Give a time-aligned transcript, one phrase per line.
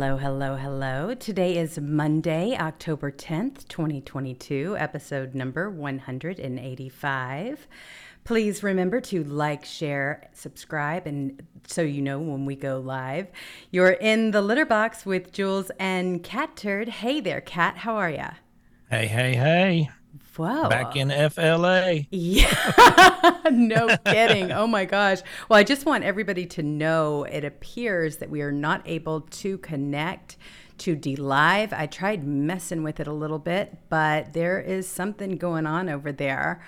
[0.00, 1.12] Hello, hello, hello.
[1.12, 7.66] Today is Monday, October 10th, 2022, episode number 185.
[8.22, 13.26] Please remember to like, share, subscribe, and so you know when we go live.
[13.72, 16.88] You're in the litter box with Jewels and Cat Turd.
[16.88, 17.78] Hey there, Cat.
[17.78, 18.30] How are ya?
[18.88, 19.90] Hey, hey, hey.
[20.38, 20.68] Whoa.
[20.68, 22.06] Back in FLA.
[22.10, 23.34] Yeah.
[23.50, 24.52] no kidding.
[24.52, 25.18] Oh my gosh.
[25.48, 29.58] Well, I just want everybody to know it appears that we are not able to
[29.58, 30.36] connect
[30.78, 31.72] to D Live.
[31.72, 36.12] I tried messing with it a little bit, but there is something going on over
[36.12, 36.62] there.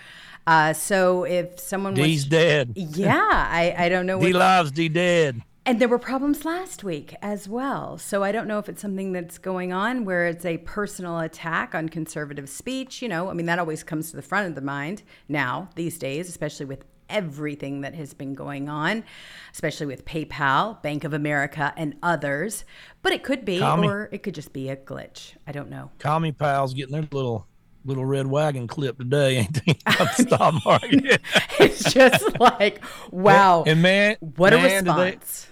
[0.47, 2.73] Uh, so if someone D's was, dead.
[2.75, 5.43] yeah, I, I don't know D lives D dead.
[5.67, 7.99] And there were problems last week as well.
[7.99, 11.75] So I don't know if it's something that's going on where it's a personal attack
[11.75, 13.03] on conservative speech.
[13.03, 15.99] You know, I mean, that always comes to the front of the mind now, these
[15.99, 19.05] days, especially with everything that has been going on,
[19.53, 22.65] especially with PayPal, Bank of America, and others.
[23.03, 23.89] But it could be, Call me.
[23.89, 25.35] or it could just be a glitch.
[25.47, 25.91] I don't know.
[25.99, 27.47] Commie pals getting their little
[27.85, 31.21] little red wagon clip today, ain't the stock market.
[31.61, 33.65] It's just like, wow.
[33.67, 35.47] And man, what a man, did they- response.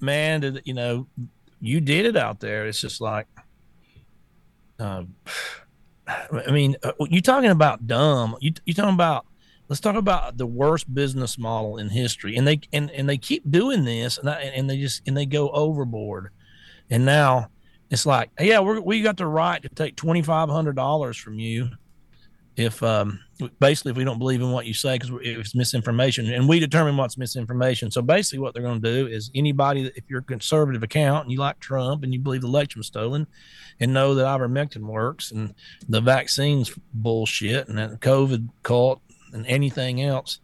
[0.00, 1.06] man, did you know
[1.60, 2.66] you did it out there?
[2.66, 3.26] It's just like,
[4.78, 5.04] uh,
[6.06, 8.36] I mean, uh, you talking about dumb?
[8.40, 9.26] You you talking about?
[9.68, 13.50] Let's talk about the worst business model in history, and they and, and they keep
[13.50, 16.30] doing this, and I, and they just and they go overboard,
[16.88, 17.48] and now
[17.90, 21.38] it's like, yeah, we we got the right to take twenty five hundred dollars from
[21.38, 21.70] you
[22.56, 23.20] if um
[23.60, 26.96] basically if we don't believe in what you say because it's misinformation and we determine
[26.96, 27.90] what's misinformation.
[27.90, 31.24] So basically what they're going to do is anybody that if you're a conservative account
[31.24, 33.26] and you like trump and you believe the election was stolen
[33.78, 35.54] and know that ivermectin works and
[35.88, 39.02] the vaccines bullshit and that covid cult
[39.34, 40.40] and anything else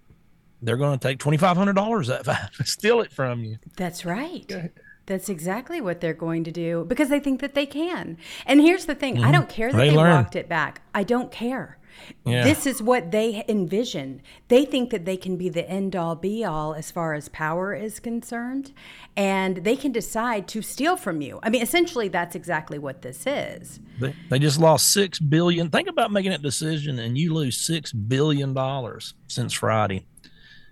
[0.62, 3.58] they're going to take $2500 that steal it from you.
[3.76, 4.72] That's right.
[5.06, 8.16] That's exactly what they're going to do because they think that they can.
[8.46, 9.32] And here's the thing I mm-hmm.
[9.32, 10.82] don't care that They they, walked it back.
[10.94, 11.78] I don't care.
[12.24, 12.44] Yeah.
[12.44, 14.22] This is what they envision.
[14.48, 17.74] They think that they can be the end all be all as far as power
[17.74, 18.72] is concerned,
[19.16, 21.38] and they can decide to steal from you.
[21.42, 23.80] I mean, essentially, that's exactly what this is.
[24.00, 25.70] They, they just lost six billion.
[25.70, 30.06] Think about making that decision and you lose six billion dollars since Friday.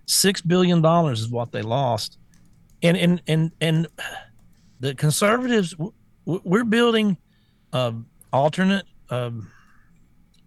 [0.06, 2.18] Six billion dollars is what they lost,
[2.82, 3.86] and and and and
[4.80, 5.74] the conservatives
[6.24, 7.16] we're building
[7.72, 9.50] um, alternate um,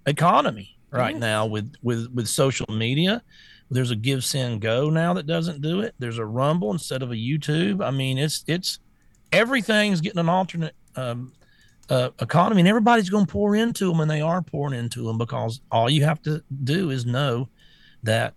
[0.05, 1.21] economy right Yes.
[1.21, 3.21] now with with with social media.
[3.69, 5.95] There's a Give Send Go now that doesn't do it.
[5.97, 7.83] There's a Rumble instead of a YouTube.
[7.83, 8.79] I mean, it's it's
[9.31, 11.33] everything's getting an alternate um,
[11.89, 15.17] uh, economy, and everybody's going to pour into them, and they are pouring into them
[15.17, 17.49] because all you have to do is know
[18.03, 18.35] that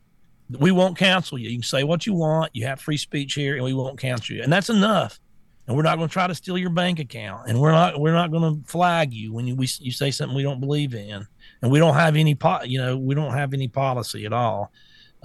[0.51, 1.49] we won't cancel you.
[1.49, 2.51] You can say what you want.
[2.55, 5.19] You have free speech here, and we won't cancel you, and that's enough.
[5.67, 8.13] And we're not going to try to steal your bank account, and we're not we're
[8.13, 11.27] not going to flag you when you we, you say something we don't believe in,
[11.63, 14.73] and we don't have any po- you know we don't have any policy at all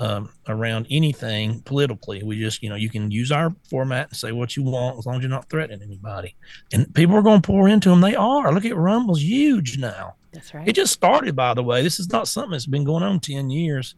[0.02, 2.24] um, around anything politically.
[2.24, 5.06] We just, you know, you can use our format and say what you want as
[5.06, 6.36] long as you're not threatening anybody.
[6.74, 8.02] And people are going to pour into them.
[8.02, 8.52] They are.
[8.52, 10.16] Look at Rumble's huge now.
[10.34, 10.68] That's right.
[10.68, 11.84] It just started, by the way.
[11.84, 13.96] This is not something that's been going on 10 years.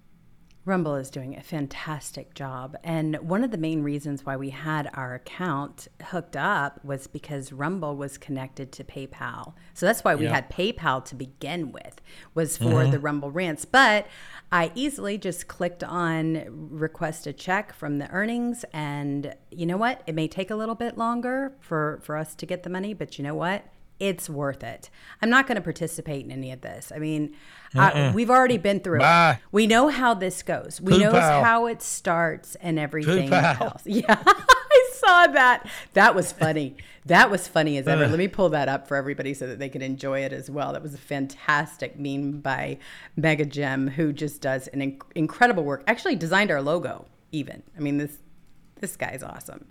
[0.66, 2.78] Rumble is doing a fantastic job.
[2.86, 7.52] And one of the main reasons why we had our account hooked up was because
[7.52, 9.56] Rumble was connected to PayPal.
[9.74, 10.36] So that's why we Yeah.
[10.36, 12.02] had PayPal to begin with,
[12.34, 12.92] was for mm-hmm.
[12.92, 13.66] the Rumble rants.
[13.66, 14.08] But
[14.54, 18.64] I easily just clicked on request a check from the earnings.
[18.72, 20.02] And you know what?
[20.08, 23.18] It may take a little bit longer for, for us to get the money, but
[23.18, 23.66] you know what?
[24.00, 24.90] It's worth it.
[25.22, 26.92] I'm not going to participate in any of this.
[26.94, 27.36] I mean,
[27.76, 29.34] I, we've already been through Bye.
[29.34, 29.48] it.
[29.52, 30.80] We know how this goes.
[30.82, 33.84] We know how it starts and everything else.
[33.86, 35.70] Yeah, I saw that.
[35.94, 36.76] That was funny.
[37.06, 38.08] That was funny as ever.
[38.08, 40.74] Let me pull that up for everybody so that they can enjoy it as well.
[40.74, 42.78] That was a fantastic meme by
[43.16, 45.84] Mega Gem, who just does an inc- incredible work.
[45.88, 47.06] Actually, designed our logo.
[47.32, 47.64] Even.
[47.76, 48.18] I mean this.
[48.80, 49.66] This guy's awesome.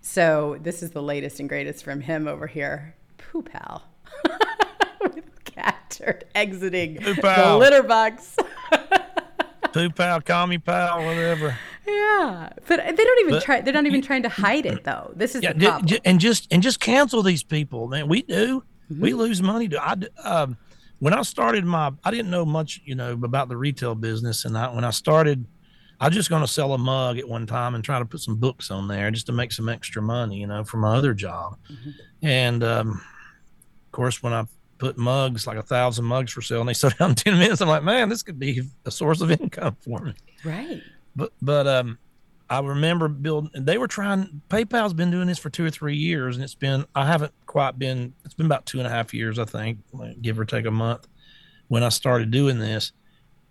[0.00, 2.94] So this is the latest and greatest from him over here.
[3.18, 3.84] Poo pal.
[5.14, 8.36] With cat turd exiting the litter box.
[9.72, 11.56] Poo pal, call me pal, whatever.
[11.86, 13.60] Yeah, but they don't even But- try.
[13.62, 15.12] They're not even trying to hide it, though.
[15.16, 15.98] This is Yeah, problem.
[16.04, 18.06] and just and just cancel these people, man.
[18.08, 18.62] We do.
[18.90, 19.02] Mm-hmm.
[19.02, 19.68] We lose money.
[19.68, 20.56] To I d- um,
[20.98, 24.56] when I started my, I didn't know much, you know, about the retail business, and
[24.56, 25.46] I when I started,
[26.00, 28.20] I was just going to sell a mug at one time and try to put
[28.20, 31.14] some books on there just to make some extra money, you know, for my other
[31.14, 31.56] job.
[31.72, 31.90] Mm-hmm.
[32.22, 34.44] And um, of course, when I
[34.82, 37.60] put mugs, like a thousand mugs for sale, and they sold out in ten minutes,
[37.60, 40.14] I'm like, man, this could be a source of income for me.
[40.44, 40.82] Right.
[41.14, 41.98] but but um
[42.50, 46.36] I remember building they were trying PayPal's been doing this for two or three years
[46.36, 49.38] and it's been I haven't quite been it's been about two and a half years
[49.38, 51.06] I think like, give or take a month
[51.68, 52.92] when I started doing this.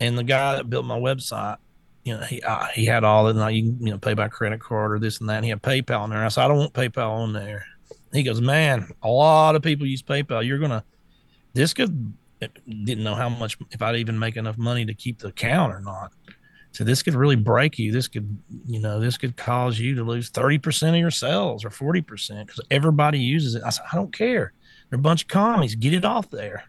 [0.02, 1.58] And the guy that built my website
[2.04, 4.28] you know he uh, he had all of it like you you know pay by
[4.28, 6.24] credit card or this and that and he had PayPal on there.
[6.24, 7.66] I said I don't want PayPal on there.
[8.12, 10.46] He goes man a lot of people use PayPal.
[10.46, 10.84] You're gonna
[11.54, 15.28] this could didn't know how much if I'd even make enough money to keep the
[15.28, 16.12] account or not
[16.72, 17.92] so this could really break you.
[17.92, 21.70] This could, you know, this could cause you to lose 30% of your sales or
[21.70, 23.64] 40% because everybody uses it.
[23.66, 24.54] I said, I don't care.
[24.90, 25.76] They're a bunch of commies.
[25.76, 26.64] Get it off there.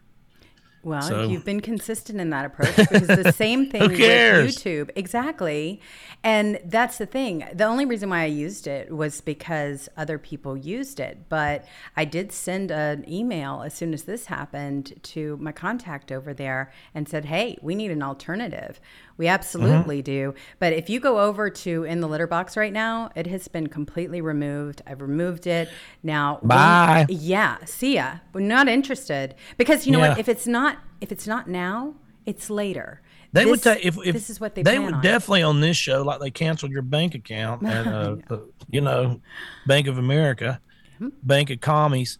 [0.83, 3.97] Well, So- you've been consistent in that approach because the same thing with?
[3.99, 4.89] YouTube.
[4.95, 5.79] Exactly.
[6.25, 7.45] And that's the thing.
[7.53, 11.29] The only reason why I used it was because other people used it.
[11.29, 11.65] But
[11.95, 16.71] I did send an email as soon as this happened to my contact over there
[16.93, 18.79] and said, hey, we need an alternative.
[19.17, 20.33] We absolutely do.
[20.59, 23.67] But if you go over to in the litter box right now, it has been
[23.67, 24.81] completely removed.
[24.87, 25.69] I've removed it.
[26.01, 27.05] Now, Bye.
[27.09, 28.15] yeah, see ya.
[28.33, 30.09] We're not interested because you know Yeah.
[30.09, 30.19] what?
[30.19, 31.95] If it's not, if it's not now,
[32.25, 33.01] it's later.
[33.33, 35.01] They would This- take if, if this is what they, they would on.
[35.01, 38.37] definitely on this show like they canceled your bank account and uh,
[38.69, 39.21] you know
[39.67, 40.59] Bank of America,
[40.95, 41.09] Mm-hmm.
[41.23, 42.19] Bank of Commies.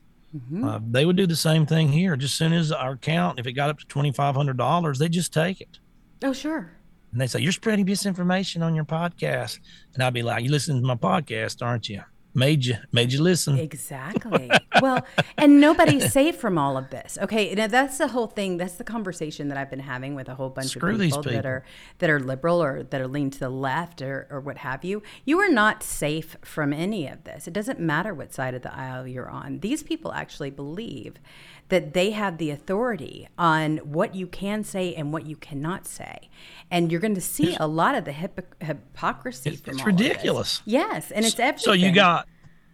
[0.63, 2.15] Uh, they would do the same thing here.
[2.17, 4.97] Just as soon as our account, if it got up to twenty five hundred dollars,
[4.97, 5.77] they just take it.
[6.23, 6.71] Oh, sure.
[7.13, 9.59] And they say, You're spreading misinformation on your podcast.
[9.93, 12.01] And I'd be like, You listen to my podcast, aren't you?
[12.35, 13.59] Made you made you listen.
[13.59, 14.49] Exactly.
[14.81, 15.05] well,
[15.37, 17.15] and nobody's safe from all of this.
[17.21, 18.57] Okay, now that's the whole thing.
[18.57, 21.31] That's the conversation that I've been having with a whole bunch Screw of these people,
[21.31, 21.63] that are
[21.99, 25.03] that are liberal or that are leaned to the left or, or what have you.
[25.25, 27.47] You are not safe from any of this.
[27.47, 29.59] It doesn't matter what side of the aisle you're on.
[29.59, 31.17] These people actually believe
[31.73, 36.29] that they have the authority on what you can say and what you cannot say,
[36.69, 39.49] and you're going to see a lot of the hypo- hypocrisy.
[39.49, 40.07] It's, from it's all of this.
[40.07, 40.61] ridiculous.
[40.65, 41.63] Yes, and it's everything.
[41.63, 42.27] So you got,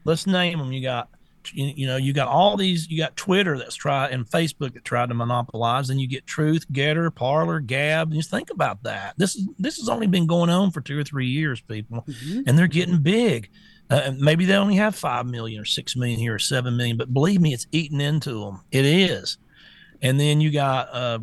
[0.04, 0.74] let's name them.
[0.74, 1.08] You got,
[1.54, 2.90] you, you know, you got all these.
[2.90, 5.90] You got Twitter that's tried and Facebook that tried to monopolize.
[5.90, 8.12] And you get Truth, GETTR, Parler, Gab.
[8.12, 9.14] Just think about that.
[9.16, 12.42] This is this has only been going on for two or three years, people, mm-hmm.
[12.46, 13.50] and they're getting big.
[13.90, 17.14] Uh, maybe they only have five million or six million here or seven million, but
[17.14, 18.62] believe me, it's eating into them.
[18.72, 19.38] It is.
[20.02, 21.20] And then you got uh,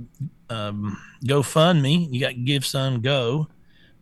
[0.51, 2.13] um, GoFundMe.
[2.13, 3.49] You got Give Send Go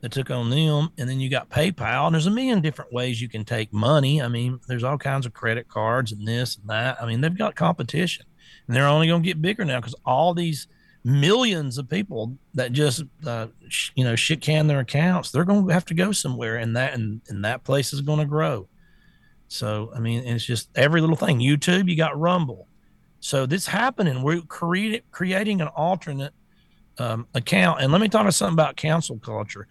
[0.01, 2.07] that took on them, and then you got PayPal.
[2.07, 4.21] And there's a million different ways you can take money.
[4.21, 7.01] I mean, there's all kinds of credit cards and this and that.
[7.01, 8.27] I mean, they've got competition,
[8.67, 10.67] and they're only going to get bigger now because all these
[11.05, 15.67] millions of people that just uh, sh- you know shit can their accounts, they're going
[15.67, 18.69] to have to go somewhere, and that and, and that place is going to grow.
[19.49, 21.39] So I mean, it's just every little thing.
[21.39, 22.69] YouTube, you got Rumble.
[23.21, 24.23] So this happening.
[24.23, 26.33] We're creating creating an alternate
[26.99, 27.81] um, account.
[27.81, 29.67] And let me talk to something about cancel culture.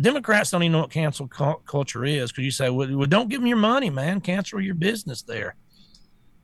[0.00, 3.28] Democrats don't even know what cancel cu- culture is because you say, well, well, don't
[3.28, 4.20] give them your money, man.
[4.20, 5.56] Cancel your business there.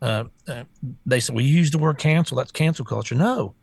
[0.03, 0.65] Uh, uh,
[1.07, 2.37] they well, you use the word cancel.
[2.37, 3.15] That's cancel culture.
[3.15, 3.55] No,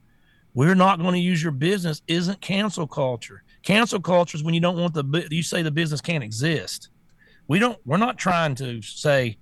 [0.54, 2.02] we're not going to use your business.
[2.08, 3.44] Isn't cancel culture.
[3.64, 6.90] Cancel culture is when you don't want the, you say the business can't exist.
[7.48, 9.38] We don't, we're not trying to say,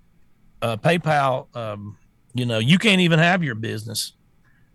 [0.61, 1.97] uh, PayPal, um,
[2.33, 4.13] you know, you can't even have your business.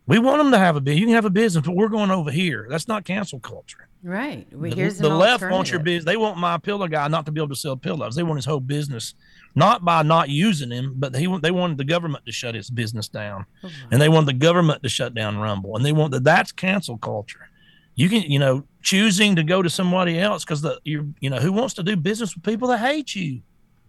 [0.07, 1.01] We want them to have a business.
[1.01, 2.67] You can have a business, but we're going over here.
[2.69, 3.89] That's not cancel culture.
[4.03, 4.47] Right.
[4.53, 6.05] Well, the, here's the left wants your business.
[6.05, 8.15] They want my pillow guy not to be able to sell pillows.
[8.15, 9.15] They want his whole business,
[9.55, 13.09] not by not using him, but he they wanted the government to shut his business
[13.09, 16.25] down, Oh, and they want the government to shut down Rumble, and they want that.
[16.25, 17.49] That's cancel culture.
[17.97, 21.39] You can, you know, choosing to go to somebody else because the you you know
[21.39, 23.43] who wants to do business with people that hate you.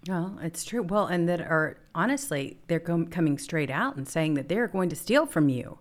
[0.07, 0.83] Well, it's true.
[0.83, 4.89] Well, and that are honestly, they're com- coming straight out and saying that they're going
[4.89, 5.79] to steal from you.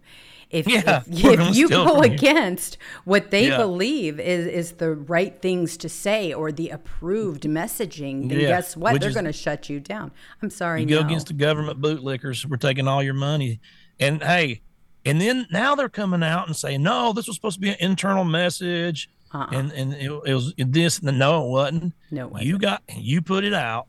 [0.55, 1.09] If, Yeah, if,
[1.51, 3.57] if you go against what they Yeah.
[3.57, 8.77] believe is, is the right things to say or the approved messaging, then Yeah, guess
[8.77, 8.93] what?
[8.93, 10.13] which They're going to shut you down.
[10.43, 10.83] I'm sorry.
[10.83, 12.47] You go against the government bootlickers.
[12.47, 13.61] We're taking all your money.
[13.99, 14.63] And hey,
[15.05, 17.77] and then now they're coming out and saying, no, this was supposed to be an
[17.81, 19.11] internal message.
[19.33, 19.49] Uh-uh.
[19.51, 21.01] And and it, it was this.
[21.01, 21.95] And no, it wasn't.
[22.13, 22.49] No, it wasn't.
[22.49, 23.89] You got you put it out.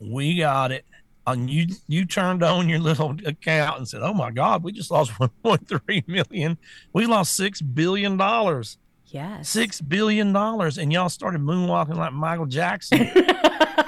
[0.00, 0.84] We got it.
[1.32, 4.90] And you you turned on your little account and said, "Oh my God, we just
[4.90, 5.12] lost
[5.44, 6.58] 1.3 million.
[6.92, 8.78] We lost six billion dollars.
[9.06, 9.48] yes.
[9.48, 13.10] Six billion dollars, and y'all started moonwalking like Michael Jackson.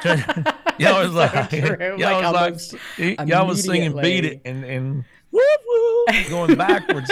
[0.79, 5.05] y'all was like, y'all like was like, y'all was singing "Beat It" and and
[6.29, 7.11] going backwards.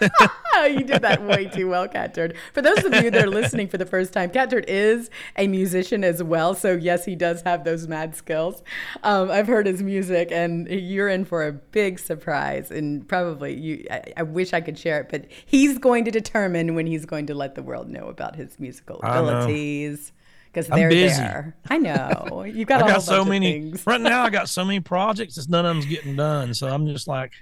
[0.66, 2.34] You did that way too well, Cat Turd.
[2.52, 5.46] For those of you that are listening for the first time, Cat Turd is a
[5.46, 6.54] musician as well.
[6.54, 8.62] So, yes, he does have those mad skills.
[9.04, 12.70] Um, I've heard his music, and you're in for a big surprise.
[12.72, 16.74] And probably, you, I, I wish I could share it, but he's going to determine
[16.74, 20.12] when he's going to let the world know about his musical abilities.
[20.46, 21.20] Because they're busy.
[21.20, 21.54] there.
[21.68, 22.44] I know.
[22.44, 23.86] You've got, I got so many of things.
[23.86, 24.22] right now.
[24.22, 25.36] I got so many projects.
[25.36, 26.54] It's none of them's getting done.
[26.54, 27.32] So I'm just like,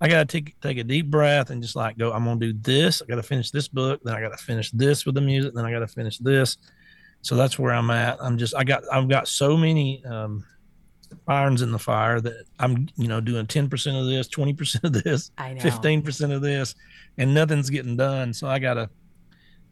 [0.00, 2.12] I gotta take take a deep breath and just like go.
[2.12, 3.02] I'm gonna do this.
[3.02, 4.00] I gotta finish this book.
[4.04, 5.54] Then I gotta finish this with the music.
[5.54, 6.56] Then I gotta finish this.
[7.22, 8.16] So that's where I'm at.
[8.20, 10.44] I'm just I got I've got so many um,
[11.26, 14.84] irons in the fire that I'm you know doing 10 percent of this, 20 percent
[14.84, 16.74] of this, 15 percent of this,
[17.16, 18.32] and nothing's getting done.
[18.32, 18.88] So I gotta.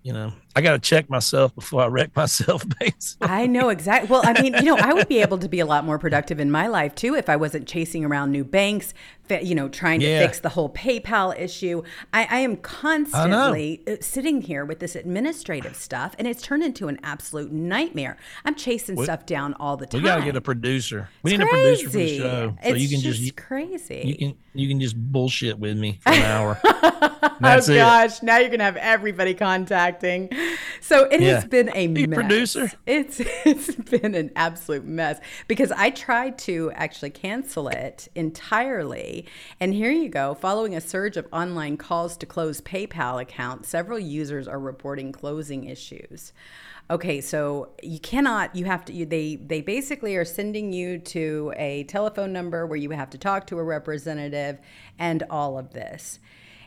[0.07, 3.27] You know, I got to check myself before I wreck myself, basically.
[3.27, 4.09] I know exactly.
[4.09, 6.39] Well, I mean, you know, I would be able to be a lot more productive
[6.39, 8.95] in my life too if I wasn't chasing around new banks,
[9.29, 10.21] you know, trying to Yeah.
[10.21, 11.83] fix the whole PayPal issue.
[12.13, 16.87] I, I am constantly uh, sitting here with this administrative stuff, and it's turned into
[16.87, 18.17] an absolute nightmare.
[18.45, 20.01] I'm chasing stuff down all the time.
[20.03, 21.09] We got to get a producer.
[21.25, 24.03] We It's need a producer for the show, so it's you can just, just crazy.
[24.07, 26.61] you can you can just bullshit with me for an hour.
[27.43, 27.67] Oh it.
[27.67, 29.35] gosh, now you're gonna have everybody
[30.01, 30.31] contacting.
[30.81, 32.17] So it has been a Be mess.
[32.17, 32.71] producer.
[32.87, 39.27] It's it's been an absolute mess because I tried to actually cancel it entirely,
[39.61, 40.35] and here you go.
[40.35, 45.65] Following a surge of online calls to close PayPal accounts, several users are reporting closing
[45.65, 46.33] issues.
[46.89, 48.55] Okay, so you cannot.
[48.55, 48.93] You have to.
[48.93, 53.19] You, they they basically are sending you to a telephone number where you have to
[53.19, 54.59] talk to a representative,
[54.99, 56.21] and all of this.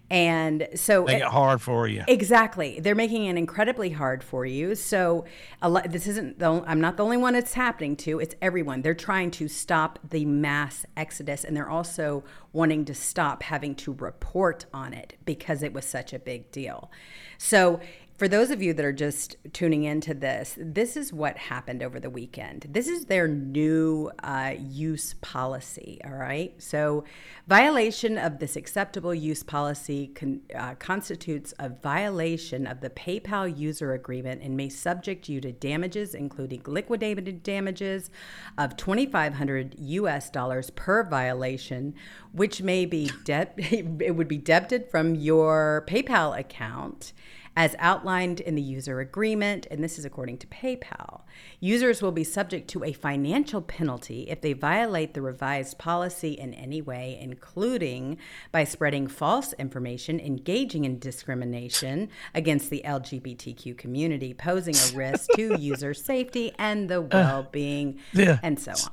[0.09, 2.03] And so Make it hard for you.
[2.07, 2.79] Exactly.
[2.79, 4.73] They're making it incredibly hard for you.
[4.73, 5.25] So
[5.61, 8.19] a lot, this isn't the, I'm not the only one it's happening to.
[8.19, 8.81] It's everyone.
[8.81, 12.23] They're trying to stop the mass exodus and they're also
[12.53, 16.89] wanting to stop having to report on it because it was such a big deal.
[17.37, 17.79] So
[18.19, 22.01] for those of you that are just tuning into this, this is what happened over
[22.01, 22.67] the weekend.
[22.69, 26.01] This is their new uh, use policy.
[26.03, 26.53] All right.
[26.61, 27.05] So,
[27.47, 33.93] violation of this acceptable use policy con- uh, constitutes a violation of the PayPal user
[33.93, 38.11] agreement and may subject you to damages, including liquidated damages
[38.57, 41.95] of 2,500 US dollars per violation,
[42.33, 43.53] which may be debt.
[43.57, 47.13] it would be debited from your PayPal account
[47.59, 51.23] as outlined in the user agreement, and this is according to PayPal.
[51.59, 56.53] Users will be subject to a financial penalty if they violate the revised policy in
[56.53, 58.17] any way, including
[58.53, 65.57] by spreading false information, engaging in discrimination against the LGBTQ community, posing a risk to
[65.59, 68.39] user safety and the well being, yeah.
[68.41, 68.91] and so on.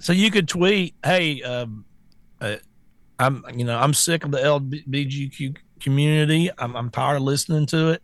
[0.00, 1.84] So you could tweet, "Hey, um,
[2.40, 2.56] uh,
[3.20, 6.50] I'm you know I'm sick of the LGBTQ community.
[6.58, 8.02] I'm I'm tired of listening to it."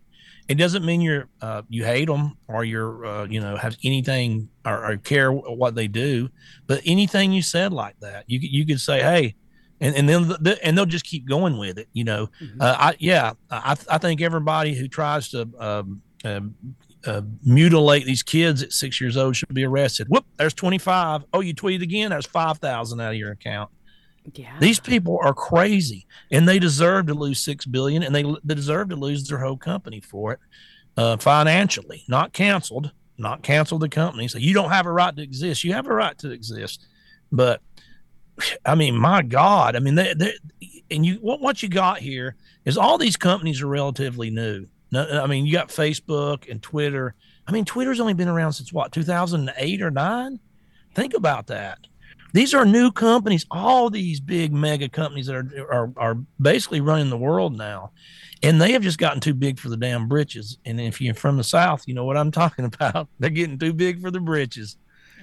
[0.48, 4.48] It doesn't mean you're uh, you hate them or you're uh, you know have anything
[4.64, 6.28] or, or care what they do,
[6.66, 9.34] but anything you said like that, you could- you could say, "Hey,"
[9.80, 11.88] and and then the, and they'll just keep going with it.
[11.92, 12.30] You know,
[12.60, 16.54] uh, I yeah, I I think everybody who tries to um, um,
[17.04, 20.06] uh, mutilate these kids at six years old should be arrested.
[20.08, 21.24] Whoop, there's 25.
[21.32, 22.10] Oh, you tweeted again.
[22.10, 23.70] There's 5,000 out of your account.
[24.34, 24.56] Yeah.
[24.60, 28.88] These people are crazy and they deserve to lose 6 billion and they, they deserve
[28.90, 30.40] to lose their whole company for it
[30.96, 34.28] uh, financially, not canceled, not cancel the company.
[34.28, 35.64] So you don't have a right to exist.
[35.64, 36.86] You have a right to exist.
[37.30, 37.60] But
[38.64, 40.34] I mean, my God, I mean, they, they,
[40.90, 44.66] and you, what, what you got here is all these companies are relatively new.
[44.92, 47.14] No, I mean, you got Facebook and Twitter.
[47.46, 50.38] I mean, Twitter's only been around since what, 2008 or nine?
[50.94, 51.78] Think about that.
[52.32, 53.46] These are new companies.
[53.50, 57.92] All these big mega companies that are, are, are basically running the world now.
[58.42, 60.58] And they have just gotten too big for the damn britches.
[60.64, 63.08] And if you're from the South, you know what I'm talking about.
[63.18, 64.76] They're getting too big for the britches.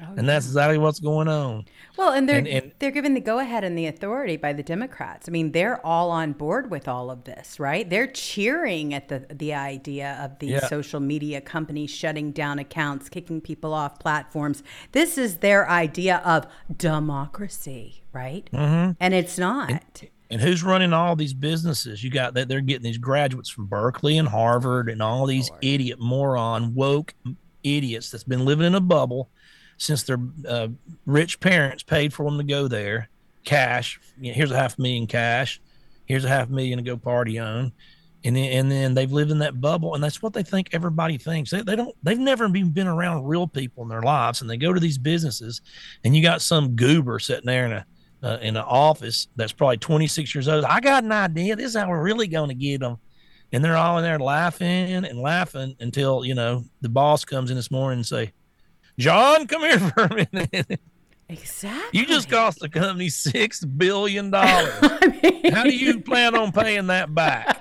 [0.10, 1.66] Oh, and that's exactly what's going on.
[1.98, 4.64] Well, and they're and, and, they're given the go ahead and the authority by the
[4.64, 5.28] Democrats.
[5.28, 7.90] I mean, they're all on board with all of this, right?
[7.90, 10.68] They're cheering at the the idea of the yeah.
[10.68, 14.64] social media companies shutting down accounts, kicking people off platforms.
[14.92, 18.50] This is their idea of democracy, right?
[18.54, 18.92] Mm-hmm.
[19.00, 19.70] And it's not.
[19.70, 22.04] And, and who's running all these businesses?
[22.04, 25.64] You got that they're getting these graduates from Berkeley and Harvard and all these Lord.
[25.64, 27.14] idiot moron woke
[27.64, 29.30] idiots that's been living in a bubble
[29.84, 30.68] since their uh,
[31.06, 33.10] rich parents paid for them to go there,
[33.44, 34.00] cash.
[34.20, 35.62] You know, here's a half million cash.
[36.06, 37.72] Here's a half million to go party on.
[38.26, 41.18] And then, and then they've lived in that bubble, and that's what they think everybody
[41.18, 41.52] thinks.
[41.52, 41.94] They, they don't.
[42.04, 44.98] They've never even been around real people in their lives, and they go to these
[44.98, 45.60] businesses,
[46.06, 47.86] and you got some goober sitting there in a
[48.24, 50.64] uh, in an office that's probably 26 years old.
[50.64, 51.56] I got an idea.
[51.56, 52.98] This is how we're really going to get them.
[53.52, 57.56] And they're all in there laughing and laughing until, you know, the boss comes in
[57.56, 58.32] this morning and say,
[58.98, 60.80] John, come here for a minute.
[61.30, 62.00] Exactly.
[62.00, 64.74] You just cost the company six billion dollars.
[65.24, 65.52] mean...
[65.52, 67.60] How do you plan on paying that back?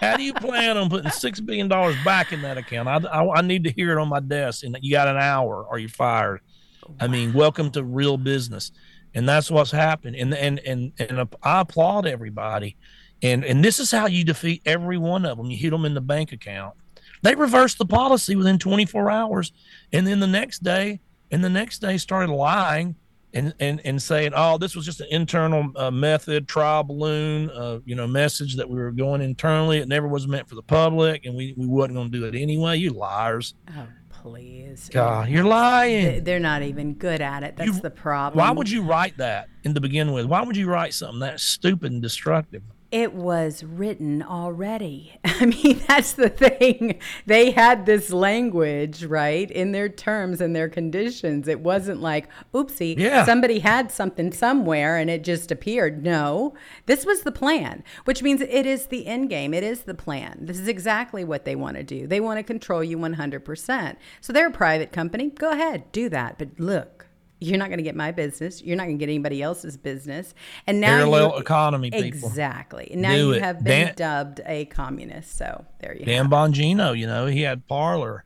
[0.00, 2.88] How do you plan on putting six billion dollars back in that account?
[2.88, 5.64] I, I, I, need to hear it on my desk, and you got an hour,
[5.68, 6.40] or you're fired.
[6.86, 6.94] Wow.
[7.00, 8.72] I mean, welcome to real business,
[9.14, 10.16] and that's what's happened.
[10.16, 12.76] And and and and I applaud everybody,
[13.20, 15.50] and and this is how you defeat every one of them.
[15.50, 16.74] You hit them in the bank account.
[17.22, 19.52] They reversed the policy within 24 hours,
[19.92, 21.00] and then the next day,
[21.30, 22.96] and the next day started lying
[23.34, 27.80] and and and saying, "Oh, this was just an internal uh, method, trial balloon, uh,
[27.84, 29.78] you know, message that we were going internally.
[29.78, 32.34] It never was meant for the public, and we we wasn't going to do it
[32.34, 32.76] anyway.
[32.76, 34.90] You liars." Oh, please.
[34.92, 36.24] God, you're lying.
[36.24, 37.56] They're not even good at it.
[37.56, 38.38] That's you, the problem.
[38.38, 40.26] Why would you write that in the begin with?
[40.26, 42.62] Why would you write something that stupid and destructive?
[42.92, 45.18] It was written already.
[45.24, 47.00] I mean, that's the thing.
[47.26, 51.48] They had this language, right, in their terms and their conditions.
[51.48, 53.24] It wasn't like, oopsie, yeah.
[53.24, 56.04] somebody had something somewhere and it just appeared.
[56.04, 59.54] No, this was the plan, which means it is the end game.
[59.54, 60.40] It is the plan.
[60.42, 62.06] This is exactly what they want to do.
[62.06, 63.96] They want to control you 100%.
[64.20, 65.30] So they're a private company.
[65.30, 66.36] Go ahead, do that.
[66.36, 67.06] But look,
[67.42, 68.62] you're not going to get my business.
[68.62, 70.34] You're not going to get anybody else's business.
[70.66, 72.06] And now parallel economy, people.
[72.06, 72.92] Exactly.
[72.94, 73.42] Now Do you it.
[73.42, 75.36] have been Dan, dubbed a communist.
[75.36, 76.04] So there you go.
[76.06, 76.30] Dan have.
[76.30, 78.24] Bongino, you know, he had Parler.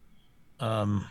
[0.61, 1.07] Um,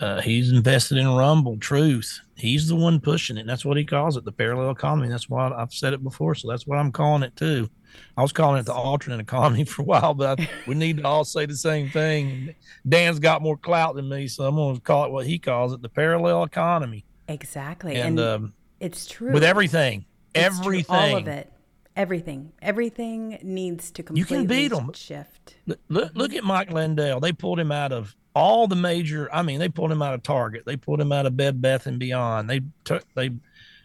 [0.00, 2.20] uh, he's invested in Rumble, Truth.
[2.36, 3.46] He's the one pushing it.
[3.46, 5.08] That's what he calls it, the parallel economy.
[5.08, 7.68] That's why I've said it before, so that's what I'm calling it too.
[8.16, 11.04] I was calling it the alternate economy for a while, but I, we need to
[11.04, 12.54] all say the same thing.
[12.88, 15.72] Dan's got more clout than me, so I'm going to call it what he calls
[15.72, 17.04] it, the parallel economy.
[17.28, 17.96] Exactly.
[17.96, 19.32] And, and um, it's true.
[19.32, 20.04] With everything.
[20.34, 20.84] It's everything.
[20.84, 21.12] True.
[21.12, 21.52] All of it.
[21.96, 22.52] Everything.
[22.60, 24.92] Everything needs to completely you can beat them.
[24.92, 25.56] shift.
[25.66, 27.20] Look, look, at Mike Lindell.
[27.20, 30.22] They pulled him out of all the major I mean, they pulled him out of
[30.22, 30.64] Target.
[30.66, 32.50] They pulled him out of Bed Bath and Beyond.
[32.50, 33.30] They took they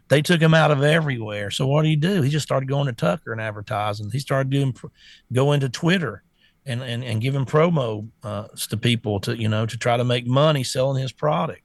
[0.10, 1.52] they took him out of everywhere.
[1.52, 2.22] So what do you do?
[2.22, 4.12] He just started going to Tucker and advertising.
[4.12, 4.76] He started doing
[5.32, 6.24] go into Twitter
[6.66, 10.28] and and, and giving promo uh, to people to you know to try to make
[10.28, 11.62] money selling his product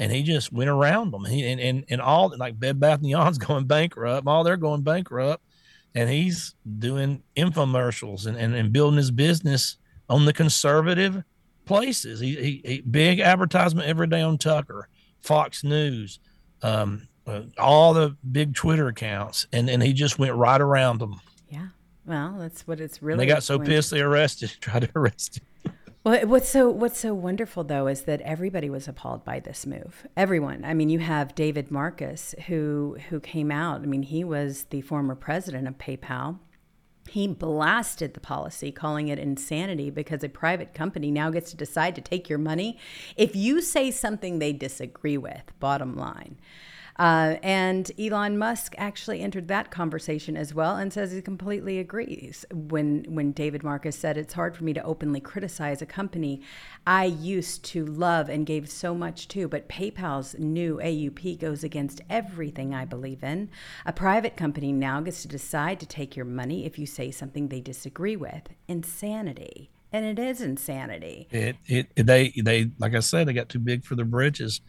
[0.00, 1.26] and he just went around them.
[1.26, 4.26] He and and, and all like Bed Bath and Beyond's going bankrupt.
[4.26, 5.44] All they're going bankrupt,
[5.94, 9.76] and he's doing infomercials and, and, and building his business
[10.08, 11.22] on the conservative
[11.66, 12.18] places.
[12.18, 14.88] He, he, he big advertisement every day on Tucker,
[15.20, 16.18] Fox News,
[16.62, 21.20] um, uh, all the big Twitter accounts, and and he just went right around them.
[21.50, 21.68] Yeah.
[22.06, 23.14] Well, that's what it's really.
[23.14, 25.74] And they got so pissed they arrested, tried to arrest him.
[26.02, 30.06] Well, what's so what's so wonderful though is that everybody was appalled by this move.
[30.16, 30.64] Everyone.
[30.64, 33.82] I mean, you have David Marcus who who came out.
[33.82, 36.38] I mean, he was the former president of PayPal.
[37.08, 41.94] He blasted the policy, calling it insanity because a private company now gets to decide
[41.96, 42.78] to take your money
[43.16, 45.52] if you say something they disagree with.
[45.58, 46.38] Bottom line.
[47.00, 52.44] Uh, and Elon Musk actually entered that conversation as well and says he completely agrees.
[52.52, 56.42] When when David Marcus said it's hard for me to openly criticize a company
[56.86, 62.02] I used to love and gave so much to, but PayPal's new AUP goes against
[62.10, 63.48] everything I believe in.
[63.86, 67.48] A private company now gets to decide to take your money if you say something
[67.48, 68.42] they disagree with.
[68.68, 69.70] Insanity.
[69.90, 71.28] And it is insanity.
[71.30, 74.60] It, it, they, they, like I said, they got too big for their britches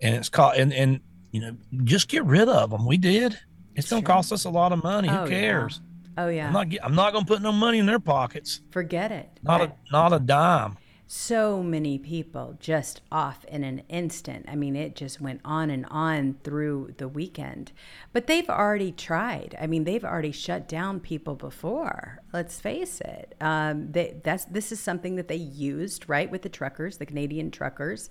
[0.00, 2.86] and it's called, and, and you know, just get rid of them.
[2.86, 3.38] We did.
[3.74, 5.08] It's going to cost us a lot of money.
[5.08, 5.80] Oh, Who cares?
[5.82, 6.24] Yeah.
[6.24, 6.46] Oh yeah.
[6.48, 6.66] I'm not.
[6.82, 8.60] I'm not going to put no money in their pockets.
[8.70, 9.30] Forget it.
[9.42, 10.76] Not a not a dime
[11.12, 14.46] so many people just off in an instant.
[14.46, 17.72] I mean, it just went on and on through the weekend.
[18.12, 19.56] But they've already tried.
[19.60, 22.20] I mean, they've already shut down people before.
[22.32, 23.34] Let's face it.
[23.40, 27.50] Um, they, that's this is something that they used right with the truckers, the Canadian
[27.50, 28.10] truckers,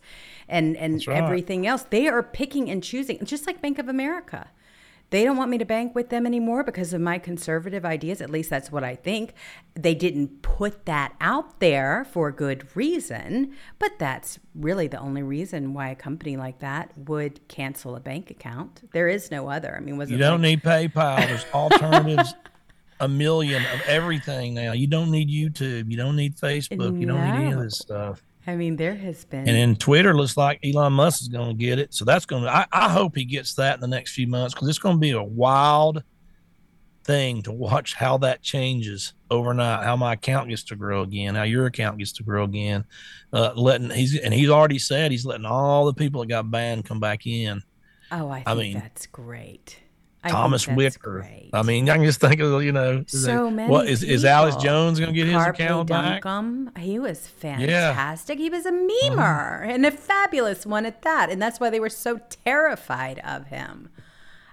[0.50, 1.24] and and right.
[1.24, 1.84] everything else.
[1.90, 4.50] They are picking and choosing, just like Bank of America.
[5.12, 8.22] They don't want me to bank with them anymore because of my conservative ideas.
[8.22, 9.34] At least that's what I think.
[9.74, 15.24] They didn't put that out there for a good reason, but that's really the only
[15.24, 18.88] reason why a company like that would cancel a bank account.
[18.94, 19.76] There is no other.
[19.76, 20.14] I mean, was it?
[20.14, 21.18] you don't like- need PayPal?
[21.26, 22.34] There's alternatives.
[23.00, 24.74] a million of everything now.
[24.74, 25.90] You don't need YouTube.
[25.90, 26.94] You don't need Facebook.
[26.94, 27.00] No.
[27.00, 28.22] You don't need any of this stuff.
[28.50, 29.48] I mean, there has been.
[29.48, 31.94] And then Twitter looks like Elon Musk is going to get it.
[31.94, 34.56] So that's going to, I, I hope he gets that in the next few months
[34.56, 36.04] because it's going to be a wild
[37.04, 41.44] thing to watch how that changes overnight, how my account gets to grow again, how
[41.44, 42.86] your account gets to grow again.
[43.32, 46.86] Uh, letting he's, and he's already said he's letting all the people that got banned
[46.86, 47.62] come back in.
[48.12, 49.78] Oh, I, I mean, that's great.
[50.24, 51.22] I Thomas Wictor.
[51.22, 51.50] Great.
[51.54, 53.72] I mean, I can just think of you know, so like, many.
[53.72, 56.66] What is is Alex Jones going to get Carpe his account Donktum.
[56.74, 56.78] back?
[56.84, 58.38] He was fantastic.
[58.38, 58.44] Yeah.
[58.44, 59.70] He was a memer mm-hmm.
[59.70, 63.90] and a fabulous one at that, and that's why they were so terrified of him.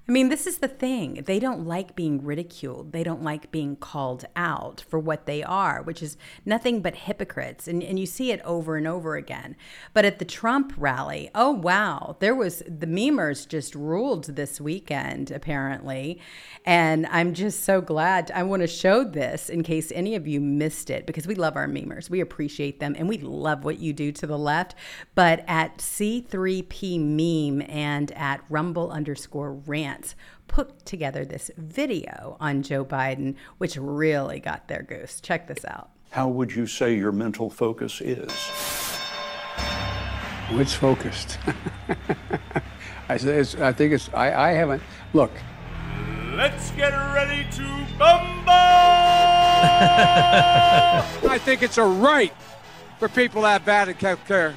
[0.08, 1.24] I mean, this is the thing.
[1.26, 2.92] They don't like being ridiculed.
[2.92, 7.66] They don't like being called out for what they are, which is nothing but hypocrites.
[7.66, 9.56] And, and you see it over and over again.
[9.94, 15.32] But at the Trump rally, oh, wow, there was the memers just ruled this weekend,
[15.32, 16.20] apparently.
[16.64, 18.30] And I'm just so glad.
[18.32, 21.56] I want to show this in case any of you missed it because we love
[21.56, 22.08] our memers.
[22.08, 24.76] We appreciate them and we love what you do to the left.
[25.16, 29.95] But at C3P meme and at rumble underscore rant,
[30.48, 35.20] put together this video on Joe Biden, which really got their goose.
[35.20, 35.90] Check this out.
[36.11, 38.32] How would you say your mental focus is?
[40.50, 41.38] It's focused.
[43.09, 44.09] I say it's, I think it's.
[44.14, 44.82] I, I haven't.
[45.12, 45.32] Look.
[46.35, 48.26] Let's get ready to bumble.
[51.28, 52.35] I think it's a right
[52.98, 54.54] for people that have bad health care.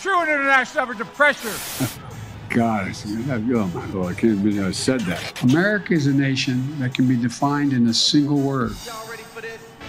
[0.00, 1.98] True international average of pressure.
[2.50, 2.92] God,
[3.28, 5.42] oh my Lord, I can't believe I said that.
[5.42, 8.72] America is a nation that can be defined in a single word.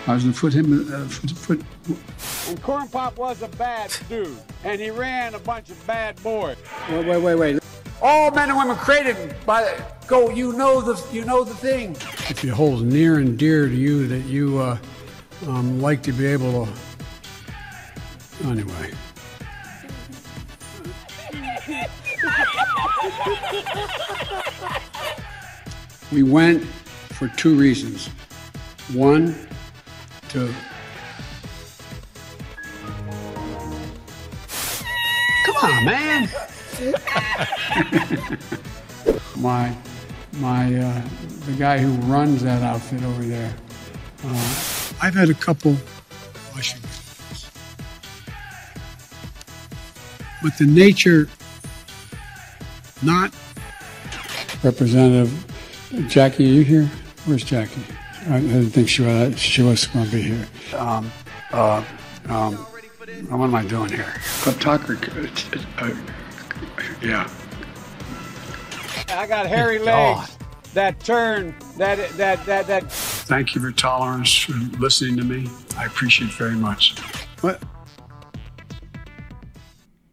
[0.08, 2.50] I was going to put him, uh, foot, foot.
[2.50, 6.58] And Corn Pop was a bad dude, and he ran a bunch of bad boys.
[6.90, 7.60] Wait, wait, wait, wait.
[8.02, 10.30] All men and women created by the, go.
[10.30, 11.92] You know the you know the thing.
[12.30, 14.78] If it holds near and dear to you that you uh,
[15.48, 16.72] um, like to be able to.
[18.46, 18.94] Anyway.
[26.12, 28.08] we went for two reasons.
[28.94, 29.48] One,
[30.30, 30.52] to
[35.46, 36.28] come on, man.
[39.38, 39.76] my
[40.34, 41.02] my uh,
[41.46, 43.56] the guy who runs that outfit over there.
[44.24, 44.56] Uh,
[45.02, 45.78] I've had a couple
[50.42, 51.28] but the nature
[53.02, 53.34] not
[54.64, 55.46] Representative
[56.08, 56.46] Jackie.
[56.46, 56.86] Are you here?
[57.26, 57.82] Where's Jackie?
[58.30, 60.48] I didn't think she was, she was going to be here.
[60.76, 61.12] Um,
[61.52, 61.84] uh,
[62.26, 64.14] um, what am I doing here?
[64.42, 65.00] Club Tucker.
[65.16, 65.96] Uh, uh,
[67.02, 67.30] yeah.
[69.10, 70.38] I got hairy legs
[70.74, 72.92] that turn, that, that, that, that.
[72.92, 75.50] Thank you for tolerance, for listening to me.
[75.78, 77.00] I appreciate it very much.
[77.42, 77.64] What?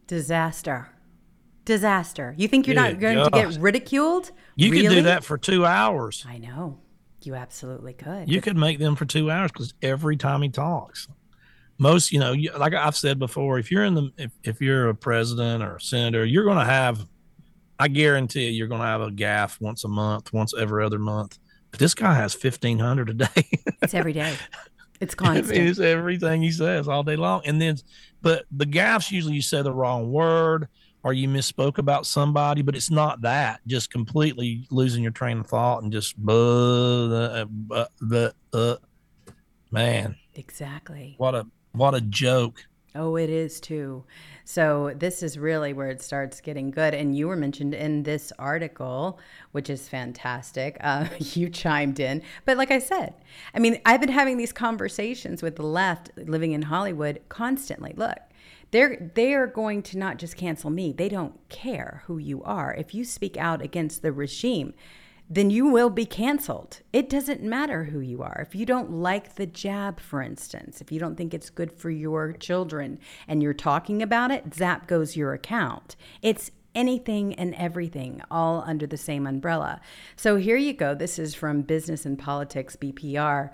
[0.07, 0.89] Disaster
[1.67, 2.35] disaster.
[2.39, 4.31] You think you're Good not going to get ridiculed?
[4.55, 4.87] You really?
[4.87, 6.25] could do that for two hours.
[6.27, 6.79] I know.
[7.23, 8.31] You absolutely could.
[8.31, 11.09] You could make them for two hours because every time he talks,
[11.77, 14.95] most, you know, like I've said before, if you're in the, if, if you're a
[14.95, 17.05] president or a senator, you're going to have,
[17.79, 21.01] I guarantee you, you're going to have a gaffe once a month, once every other
[21.01, 21.39] month.
[21.73, 23.27] But this guy has 1500 a day.
[23.83, 24.37] it's every day.
[25.01, 25.59] It's constant.
[25.59, 27.43] it's everything he says all day long.
[27.45, 27.77] And then,
[28.23, 30.69] but the gaffes usually you say the wrong word
[31.07, 33.61] or you misspoke about somebody, but it's not that.
[33.65, 37.47] Just completely losing your train of thought and just uh,
[38.01, 38.77] the uh,
[39.71, 40.17] man.
[40.35, 41.15] Exactly.
[41.19, 42.67] What a what a joke.
[42.97, 44.03] Oh, it is too.
[44.45, 46.93] So this is really where it starts getting good.
[46.93, 49.21] And you were mentioned in this article,
[49.53, 50.77] which is fantastic.
[50.87, 53.15] Uh, you chimed in, but like I said,
[53.55, 57.93] I mean, I've been having these conversations with the left, living in Hollywood, constantly.
[57.97, 58.19] Look,
[58.71, 60.93] they're they are going to not just cancel me.
[60.93, 62.75] They don't care who you are.
[62.75, 64.75] If you speak out against the regime,
[65.29, 66.81] then you will be canceled.
[66.93, 68.47] It doesn't matter who you are.
[68.47, 71.91] If you don't like the jab, for instance, if you don't think it's good for
[71.91, 75.97] your children and you're talking about it, zap goes your account.
[76.23, 79.81] It's anything and everything all under the same umbrella.
[80.15, 80.95] So here you go.
[80.95, 83.51] This is from Business and Politics BPR.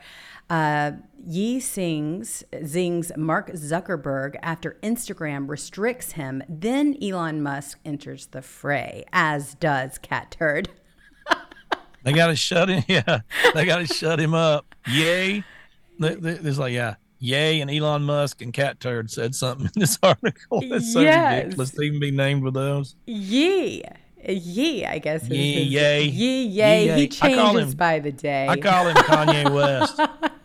[0.50, 0.92] Uh,
[1.24, 6.42] Ye sings zings Mark Zuckerberg after Instagram restricts him.
[6.48, 10.68] Then Elon Musk enters the fray, as does Cat Turd.
[12.04, 12.82] They got to shut him.
[12.88, 13.20] Yeah,
[13.54, 14.74] they got to shut him up.
[14.88, 15.44] Yay!
[16.00, 20.60] There's like yeah, yay, and Elon Musk and Cat Turd said something in this article.
[20.62, 21.44] It's so yes.
[21.44, 22.96] ridiculous to even be named with those.
[23.06, 23.84] Yee.
[24.28, 25.28] Yee, I guess.
[25.28, 26.04] Yee, yay.
[26.04, 26.94] Yee, yay.
[27.00, 28.46] He changes him, by the day.
[28.48, 29.98] I call him Kanye West.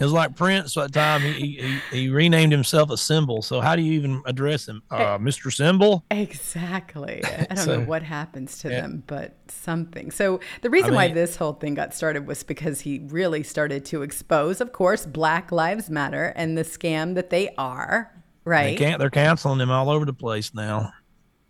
[0.00, 1.20] It was like Prince at the time.
[1.20, 3.42] He, he, he renamed himself a symbol.
[3.42, 5.52] So how do you even address him, uh, Mr.
[5.52, 6.06] Symbol?
[6.10, 7.22] Exactly.
[7.22, 8.80] I don't so, know what happens to yeah.
[8.80, 10.10] them, but something.
[10.10, 13.42] So the reason I mean, why this whole thing got started was because he really
[13.42, 18.10] started to expose, of course, Black Lives Matter and the scam that they are.
[18.46, 18.78] Right.
[18.78, 18.98] They can't.
[18.98, 20.94] They're canceling them all over the place now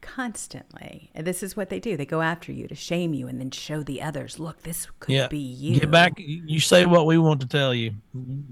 [0.00, 1.10] constantly.
[1.14, 1.96] And this is what they do.
[1.96, 5.14] They go after you to shame you and then show the others, look, this could
[5.14, 5.28] yeah.
[5.28, 5.80] be you.
[5.80, 6.14] Get back.
[6.16, 7.94] You say what we want to tell you.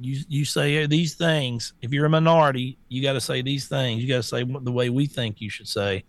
[0.01, 1.73] You you say these things.
[1.83, 4.03] If you're a minority, you got to say these things.
[4.03, 6.05] You got to say the way we think you should say.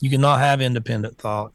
[0.00, 1.52] You cannot have independent thought.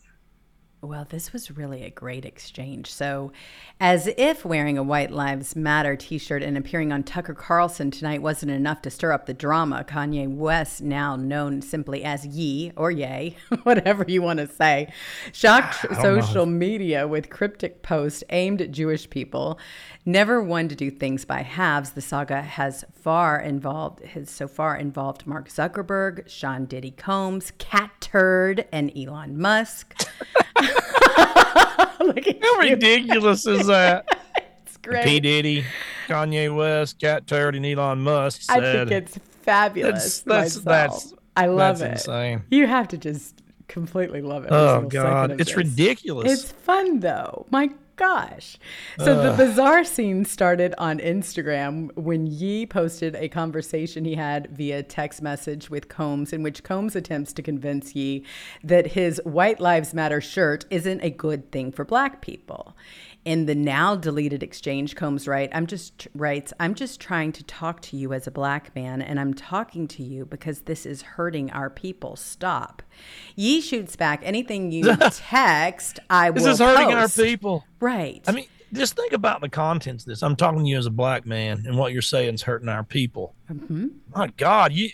[0.83, 2.91] Well, this was really a great exchange.
[2.91, 3.31] So,
[3.79, 8.23] as if wearing a White Lives Matter t shirt and appearing on Tucker Carlson tonight
[8.23, 12.89] wasn't enough to stir up the drama, Kanye West, now known simply as Ye or
[12.89, 14.91] Yay, whatever you want to say,
[15.31, 16.51] shocked social know.
[16.51, 19.59] media with cryptic posts aimed at Jewish people.
[20.03, 24.75] Never one to do things by halves, the saga has far involved has so far
[24.75, 29.93] involved Mark Zuckerberg, Sean Diddy Combs, Cat Turd, and Elon Musk.
[32.41, 34.05] How ridiculous is that?
[34.65, 35.03] it's great.
[35.03, 35.19] P.
[35.19, 35.65] Diddy,
[36.07, 40.21] Kanye West, Cat Turd, and Elon Musk said, I think it's fabulous.
[40.21, 42.09] That's, that's, that's I love that's it.
[42.09, 42.43] Insane.
[42.49, 44.51] You have to just completely love it.
[44.51, 45.57] Oh God, it's this.
[45.57, 46.31] ridiculous.
[46.31, 47.45] It's fun though.
[47.49, 48.58] My gosh.
[48.97, 54.84] So the bizarre scene started on Instagram when Ye posted a conversation he had via
[54.84, 58.25] text message with Combs, in which Combs attempts to convince Ye
[58.63, 62.75] that his White Lives Matter shirt isn't a good thing for black people.
[63.23, 67.81] In the now deleted exchange, Combs write, I'm just writes, I'm just trying to talk
[67.84, 71.51] to you as a black man, and I'm talking to you because this is hurting
[71.51, 72.15] our people.
[72.15, 72.81] Stop.
[73.36, 76.41] Ye shoots back anything you text, I will.
[76.41, 77.19] This is hurting post.
[77.19, 77.63] our people.
[77.79, 78.23] Right.
[78.27, 80.23] I mean, just think about the contents of this.
[80.23, 82.84] I'm talking to you as a black man, and what you're saying is hurting our
[82.84, 83.36] people.
[83.51, 83.88] Mm-hmm.
[84.15, 84.89] My God, you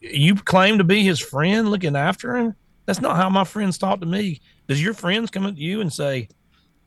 [0.00, 2.54] you claim to be his friend, looking after him.
[2.86, 4.40] That's not how my friends talk to me.
[4.66, 6.28] Does your friends come up to you and say,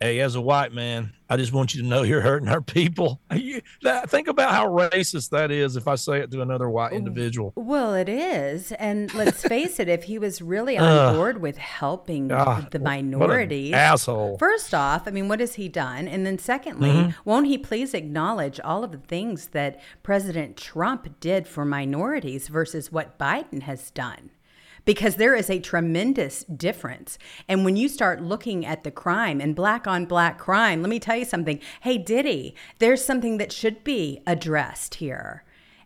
[0.01, 3.21] hey, as a white man, I just want you to know you're hurting our people.
[3.41, 6.93] You, that, think about how racist that is if I say it to another white
[6.93, 7.53] individual.
[7.55, 8.71] Well, it is.
[8.73, 12.77] And let's face it, if he was really on uh, board with helping God, the
[12.77, 14.37] minorities, asshole.
[14.37, 16.07] First off, I mean, what has he done?
[16.07, 17.29] And then secondly, mm-hmm.
[17.29, 22.91] won't he please acknowledge all of the things that President Trump did for minorities versus
[22.91, 24.29] what Biden has done?
[24.85, 27.17] Because there is a tremendous difference.
[27.47, 30.99] And when you start looking at the crime and black on black crime, let me
[30.99, 31.59] tell you something.
[31.81, 35.43] Hey, Diddy, there's something that should be addressed here.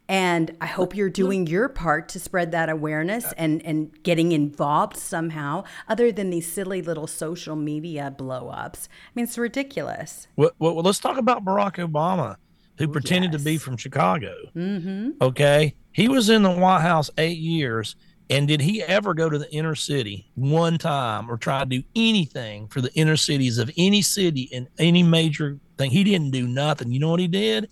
[0.08, 4.98] And I hope you're doing your part to spread that awareness and, and getting involved
[4.98, 8.88] somehow, other than these silly little social media blow ups.
[8.92, 10.28] I mean, it's ridiculous.
[10.36, 12.36] Well, well let's talk about Barack Obama,
[12.78, 13.42] who pretended yes.
[13.42, 14.36] to be from Chicago.
[14.56, 15.12] Mm-hmm.
[15.22, 15.76] Okay.
[15.92, 17.96] He was in the White House eight years
[18.30, 21.84] and did he ever go to the inner city one time or try to do
[21.96, 25.92] anything for the inner cities of any city in any major thing?
[25.92, 26.92] He didn't do nothing.
[26.92, 27.70] You know what he did?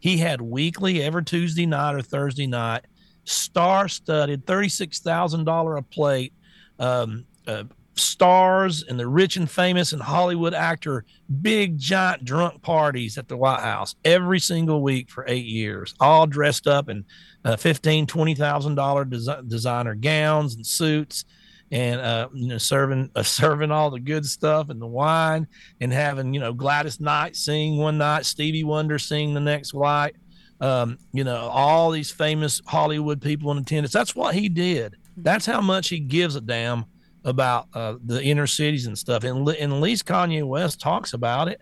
[0.00, 2.84] He had weekly, every Tuesday night or Thursday night,
[3.24, 6.34] star studded, $36,000 a plate,
[6.78, 7.64] um, uh,
[7.96, 11.04] stars and the rich and famous and Hollywood actor
[11.42, 16.26] big giant drunk parties at the White House every single week for eight years, all
[16.26, 17.04] dressed up in
[17.44, 21.24] uh, fifteen, twenty thousand dollar designer gowns and suits,
[21.70, 25.46] and uh, you know serving uh, serving all the good stuff and the wine,
[25.80, 30.16] and having you know Gladys Knight sing one night, Stevie Wonder sing the next night.
[30.60, 33.92] Um, you know all these famous Hollywood people in attendance.
[33.92, 34.96] That's what he did.
[35.16, 36.86] That's how much he gives a damn
[37.24, 39.24] about uh, the inner cities and stuff.
[39.24, 41.60] And, and at least Kanye West talks about it.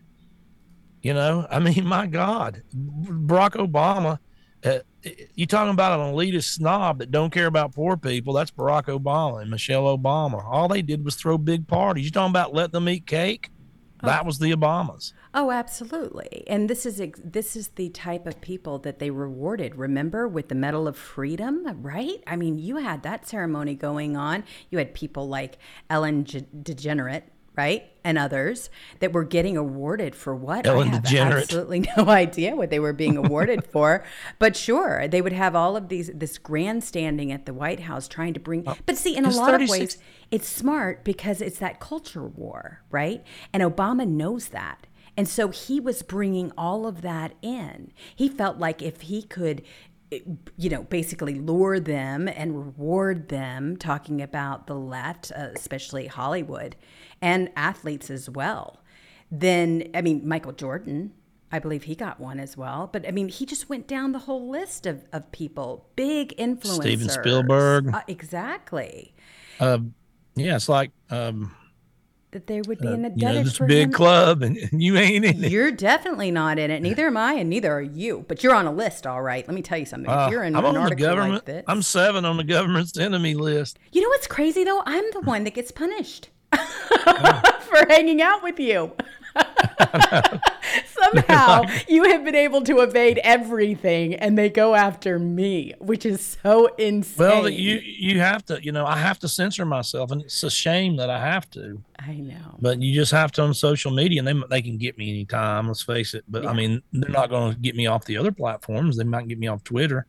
[1.01, 4.19] You know, I mean, my God, Barack Obama
[4.65, 4.79] Uh,
[5.35, 8.33] you talking about an elitist snob that don't care about poor people?
[8.33, 10.45] That's Barack Obama and Michelle Obama.
[10.45, 12.05] All they did was throw big parties.
[12.05, 13.51] You talking about let them eat cake?
[14.03, 15.13] That was the Obamas.
[15.35, 16.45] Oh, absolutely.
[16.47, 19.77] And this is this is the type of people that they rewarded.
[19.77, 22.23] Remember with the Medal of Freedom, right?
[22.27, 24.45] I mean, you had that ceremony going on.
[24.71, 25.57] You had people like
[25.89, 27.23] Ellen G- DeGenerate,
[27.57, 28.69] right, and others
[29.01, 30.67] that were getting awarded for what?
[30.67, 31.43] Ellen I have DeGenerate.
[31.43, 34.05] absolutely no idea what they were being awarded for.
[34.39, 38.35] But sure, they would have all of these this grandstanding at the White House trying
[38.35, 38.67] to bring.
[38.85, 39.97] but see, in a lot of ways,
[40.31, 43.25] it's smart because it's that culture war, right?
[43.55, 44.87] And Obama knows that.
[45.17, 47.93] And so he was bringing all of that in.
[48.17, 49.63] He felt like if he could,
[50.11, 56.77] you know, basically lure them and reward them, talking about the left, uh, especially Hollywood,
[57.21, 58.81] and athletes as well,
[59.31, 61.13] then, I mean, Michael Jordan.
[61.55, 62.89] I believe he got one as well.
[62.91, 66.81] But I mean, he just went down the whole list of, of people, big influencers.
[66.81, 67.95] Steven Spielberg.
[67.95, 69.15] Uh, exactly.
[69.61, 69.93] Um,
[70.35, 71.55] yeah, it's like um,
[72.33, 73.93] That there would be uh, an you advantage know this big him.
[73.93, 75.51] club, and, and you ain't in it.
[75.53, 76.81] You're definitely not in it.
[76.81, 78.25] Neither am I, and neither are you.
[78.27, 79.47] But you're on a list, all right.
[79.47, 80.09] Let me tell you something.
[80.11, 81.47] Uh, you're in I'm an on the government.
[81.47, 83.79] like I'm seven on the government's enemy list.
[83.93, 84.83] you know what's crazy though?
[84.87, 87.43] I'm the one that gets punished Oh.
[87.61, 88.93] for hanging out with you.
[90.87, 96.39] Somehow you have been able to evade everything, and they go after me, which is
[96.43, 97.27] so insane.
[97.27, 100.51] Well, you you have to, you know, I have to censor myself, and it's a
[100.51, 101.83] shame that I have to.
[101.99, 102.57] I know.
[102.61, 105.69] But you just have to on social media, and they they can get me anytime.
[105.69, 106.25] Let's face it.
[106.29, 108.97] But I mean, they're not going to get me off the other platforms.
[108.97, 110.07] They might get me off Twitter,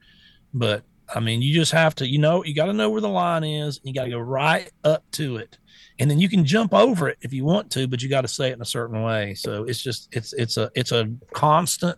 [0.53, 0.83] but
[1.13, 3.43] I mean, you just have to, you know, you got to know where the line
[3.43, 3.77] is.
[3.77, 5.57] And you got to go right up to it,
[5.99, 8.27] and then you can jump over it if you want to, but you got to
[8.27, 9.35] say it in a certain way.
[9.35, 11.97] So it's just it's it's a it's a constant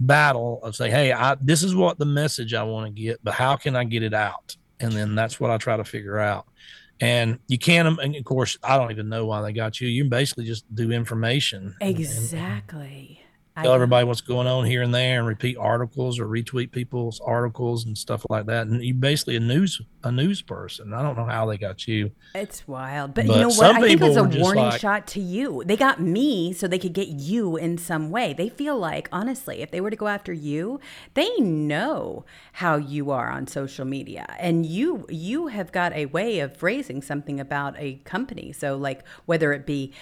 [0.00, 3.34] battle of say, hey, I this is what the message I want to get, but
[3.34, 4.56] how can I get it out?
[4.80, 6.46] And then that's what I try to figure out.
[7.00, 9.88] And you can't, um, and of course, I don't even know why they got you.
[9.88, 11.74] You basically just do information.
[11.80, 13.20] and- and Exactly.
[13.21, 13.21] I
[13.60, 17.84] Tell everybody what's going on here and there, and repeat articles or retweet people's articles
[17.84, 18.66] and stuff like that.
[18.66, 20.94] And you basically a news a news person.
[20.94, 22.12] I don't know how they got you.
[22.34, 23.14] It's wild.
[23.14, 23.76] But, But you know what?
[23.76, 25.62] I think it was a warning like- shot to you.
[25.66, 28.32] They got me so they could get you in some way.
[28.32, 30.80] They feel like, honestly, if they were to go after you,
[31.14, 34.34] they know how you are on social media.
[34.38, 38.52] And you you have got a way of phrasing something about a company.
[38.52, 39.92] So like whether it be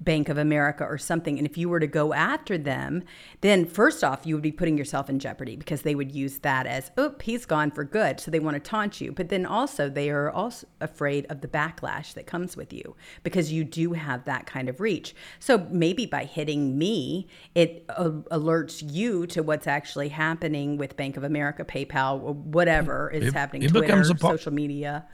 [0.00, 3.04] Bank of America or something, and if you were to go after them,
[3.40, 6.66] then first off, you would be putting yourself in jeopardy because they would use that
[6.66, 8.18] as, oop, he's gone for good.
[8.18, 9.12] So they want to taunt you.
[9.12, 13.52] But then also, they are also afraid of the backlash that comes with you because
[13.52, 15.14] you do have that kind of reach.
[15.38, 21.16] So maybe by hitting me, it uh, alerts you to what's actually happening with Bank
[21.16, 25.06] of America, PayPal, whatever is It- happening, it Twitter, becomes a part- social media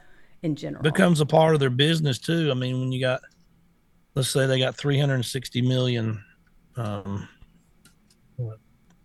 [0.43, 0.83] in general.
[0.83, 2.51] becomes a part of their business too.
[2.51, 3.21] I mean, when you got,
[4.17, 6.25] let's say they got 360 million
[6.77, 7.29] um,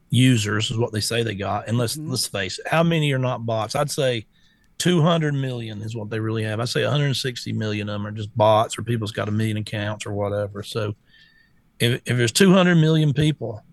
[0.09, 3.19] users is what they say they got, and let's let's face it, how many are
[3.19, 3.75] not bots?
[3.75, 4.25] I'd say
[4.79, 6.59] 200 million is what they really have.
[6.59, 10.05] I say 160 million of them are just bots or people's got a million accounts
[10.07, 10.63] or whatever.
[10.63, 10.95] So
[11.79, 13.63] if if there's 200 million people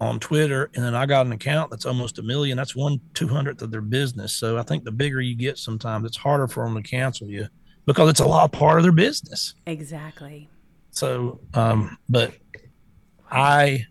[0.00, 2.56] on Twitter, and then I got an account that's almost a million.
[2.56, 4.34] That's one two hundredth of their business.
[4.34, 7.48] So I think the bigger you get, sometimes it's harder for them to cancel you
[7.86, 9.54] because it's a lot part of their business.
[9.66, 10.48] exactly.
[10.94, 12.34] So, um, but
[13.30, 13.86] I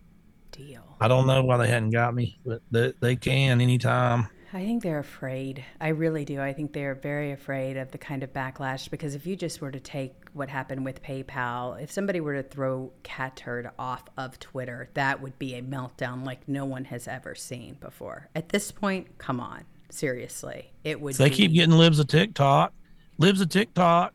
[0.52, 0.96] Deal.
[1.00, 4.30] I don't know why they hadn't got me, but they, they can anytime.
[4.54, 5.66] I think they're afraid.
[5.82, 6.40] I really do.
[6.40, 9.72] I think they're very afraid of the kind of backlash because if you just were
[9.72, 14.90] to take what happened with PayPal, if somebody were to throw Catturd off of Twitter,
[14.94, 18.30] that would be a meltdown like no one has ever seen before.
[18.36, 19.64] At this point, come on.
[19.90, 20.72] Seriously.
[20.84, 22.74] It would They be, keep getting libs of TikTok.
[23.18, 24.14] Libs of TikTok.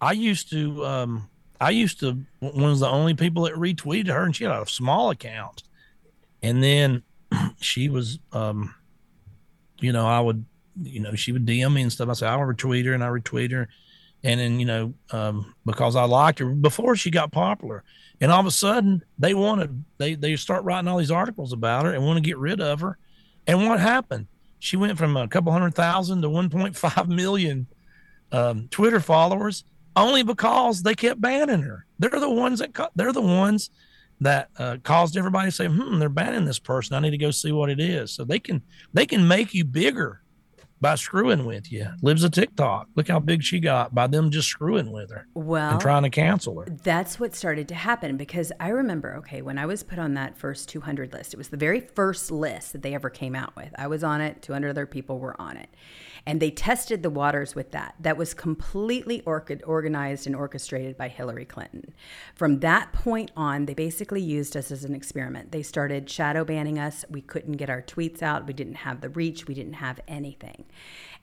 [0.00, 1.28] I used to, um,
[1.60, 4.66] I used to one of the only people that retweeted her, and she had a
[4.66, 5.62] small account.
[6.42, 7.02] And then
[7.60, 8.74] she was, um,
[9.78, 10.44] you know, I would,
[10.82, 12.08] you know, she would DM me and stuff.
[12.08, 13.68] I said I would retweet her, and I retweet her,
[14.24, 17.84] and then you know, um, because I liked her before she got popular,
[18.20, 21.84] and all of a sudden they wanted they they start writing all these articles about
[21.84, 22.96] her and want to get rid of her.
[23.46, 24.28] And what happened?
[24.58, 27.66] She went from a couple hundred thousand to 1.5 million
[28.30, 29.64] um, Twitter followers
[29.96, 31.86] only because they kept banning her.
[31.98, 33.70] They're the ones that they're the ones
[34.20, 36.96] that uh, caused everybody to say, "Hmm, they're banning this person.
[36.96, 38.62] I need to go see what it is." So they can
[38.92, 40.22] they can make you bigger
[40.80, 41.86] by screwing with you.
[42.00, 42.88] Libs of TikTok.
[42.96, 45.26] Look how big she got by them just screwing with her.
[45.34, 46.66] Well, and trying to cancel her.
[46.82, 50.38] That's what started to happen because I remember, okay, when I was put on that
[50.38, 53.70] first 200 list, it was the very first list that they ever came out with.
[53.76, 55.68] I was on it, 200 other people were on it.
[56.26, 57.94] And they tested the waters with that.
[58.00, 61.94] That was completely or- organized and orchestrated by Hillary Clinton.
[62.34, 65.52] From that point on, they basically used us as an experiment.
[65.52, 67.04] They started shadow banning us.
[67.08, 68.46] We couldn't get our tweets out.
[68.46, 69.46] We didn't have the reach.
[69.46, 70.66] We didn't have anything.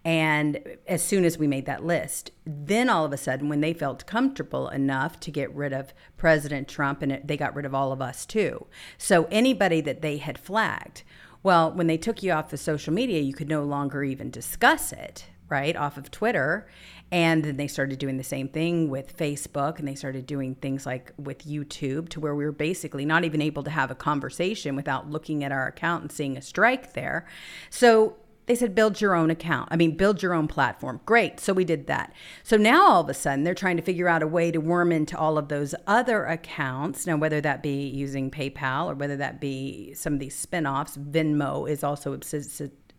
[0.05, 3.73] And as soon as we made that list, then all of a sudden, when they
[3.73, 7.75] felt comfortable enough to get rid of President Trump, and it, they got rid of
[7.75, 8.67] all of us too.
[8.97, 11.03] So anybody that they had flagged,
[11.43, 14.91] well, when they took you off of social media, you could no longer even discuss
[14.91, 16.67] it, right, off of Twitter.
[17.11, 20.85] And then they started doing the same thing with Facebook and they started doing things
[20.85, 24.75] like with YouTube to where we were basically not even able to have a conversation
[24.75, 27.25] without looking at our account and seeing a strike there.
[27.69, 28.17] So
[28.47, 29.67] they said build your own account.
[29.71, 31.01] I mean, build your own platform.
[31.05, 31.39] Great.
[31.39, 32.13] So we did that.
[32.43, 34.91] So now all of a sudden they're trying to figure out a way to worm
[34.91, 37.05] into all of those other accounts.
[37.05, 41.69] Now, whether that be using PayPal or whether that be some of these spin-offs, Venmo
[41.69, 42.13] is also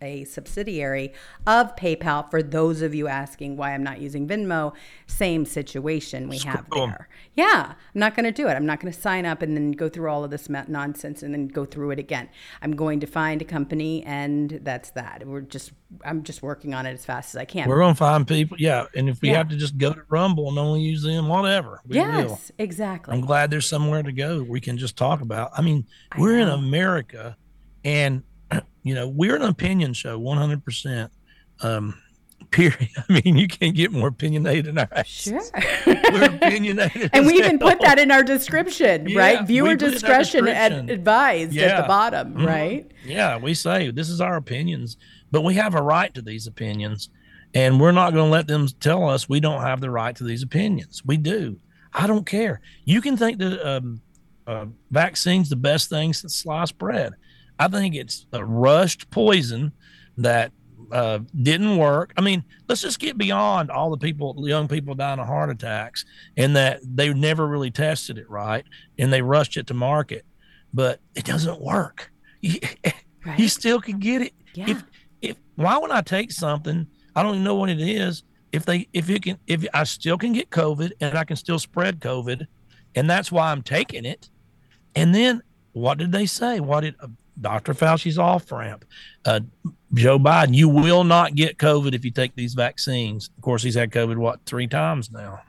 [0.01, 1.13] a subsidiary
[1.47, 2.29] of PayPal.
[2.29, 4.73] For those of you asking why I'm not using Venmo,
[5.07, 7.07] same situation we have there.
[7.35, 8.53] Yeah, I'm not going to do it.
[8.53, 11.33] I'm not going to sign up and then go through all of this nonsense and
[11.33, 12.29] then go through it again.
[12.61, 15.25] I'm going to find a company and that's that.
[15.25, 15.71] We're just
[16.05, 17.67] I'm just working on it as fast as I can.
[17.67, 18.57] We're going to find people.
[18.59, 19.37] Yeah, and if we yeah.
[19.37, 21.81] have to just go to Rumble and only use them, whatever.
[21.87, 22.39] yes, will.
[22.57, 23.13] exactly.
[23.13, 25.51] I'm glad there's somewhere to go we can just talk about.
[25.57, 26.53] I mean, I we're know.
[26.53, 27.37] in America
[27.83, 28.23] and
[28.89, 31.09] you know, we're an opinion show, 100%.
[31.61, 32.01] Um,
[32.51, 32.89] period.
[32.97, 35.05] I mean, you can't get more opinionated than us.
[35.05, 35.41] Sure.
[35.85, 37.11] We're opinionated.
[37.13, 39.45] and we even put that in our description, yeah, right?
[39.45, 41.65] Viewer discretion ad- advised yeah.
[41.65, 42.45] at the bottom, mm-hmm.
[42.45, 42.91] right?
[43.05, 44.97] Yeah, we say this is our opinions,
[45.29, 47.09] but we have a right to these opinions.
[47.53, 50.23] And we're not going to let them tell us we don't have the right to
[50.23, 51.03] these opinions.
[51.05, 51.57] We do.
[51.93, 52.61] I don't care.
[52.85, 54.01] You can think that um,
[54.47, 57.13] uh, vaccine's the best thing since sliced bread.
[57.59, 59.73] I think it's a rushed poison
[60.17, 60.51] that
[60.91, 62.13] uh, didn't work.
[62.17, 66.05] I mean, let's just get beyond all the people, young people dying of heart attacks,
[66.37, 68.65] and that they never really tested it right,
[68.97, 70.25] and they rushed it to market,
[70.73, 72.11] but it doesn't work.
[72.41, 72.57] You,
[73.25, 73.37] right.
[73.37, 74.33] you still can get it.
[74.53, 74.69] Yeah.
[74.69, 74.83] If
[75.21, 78.23] if why would I take something I don't even know what it is?
[78.53, 81.59] If they if it can if I still can get COVID and I can still
[81.59, 82.47] spread COVID,
[82.95, 84.29] and that's why I'm taking it.
[84.95, 85.43] And then
[85.73, 86.61] what did they say?
[86.61, 86.95] What did
[87.41, 87.73] Dr.
[87.73, 88.85] Fauci's off ramp.
[89.25, 89.41] Uh,
[89.93, 93.29] Joe Biden, you will not get COVID if you take these vaccines.
[93.37, 95.41] Of course, he's had COVID, what, three times now.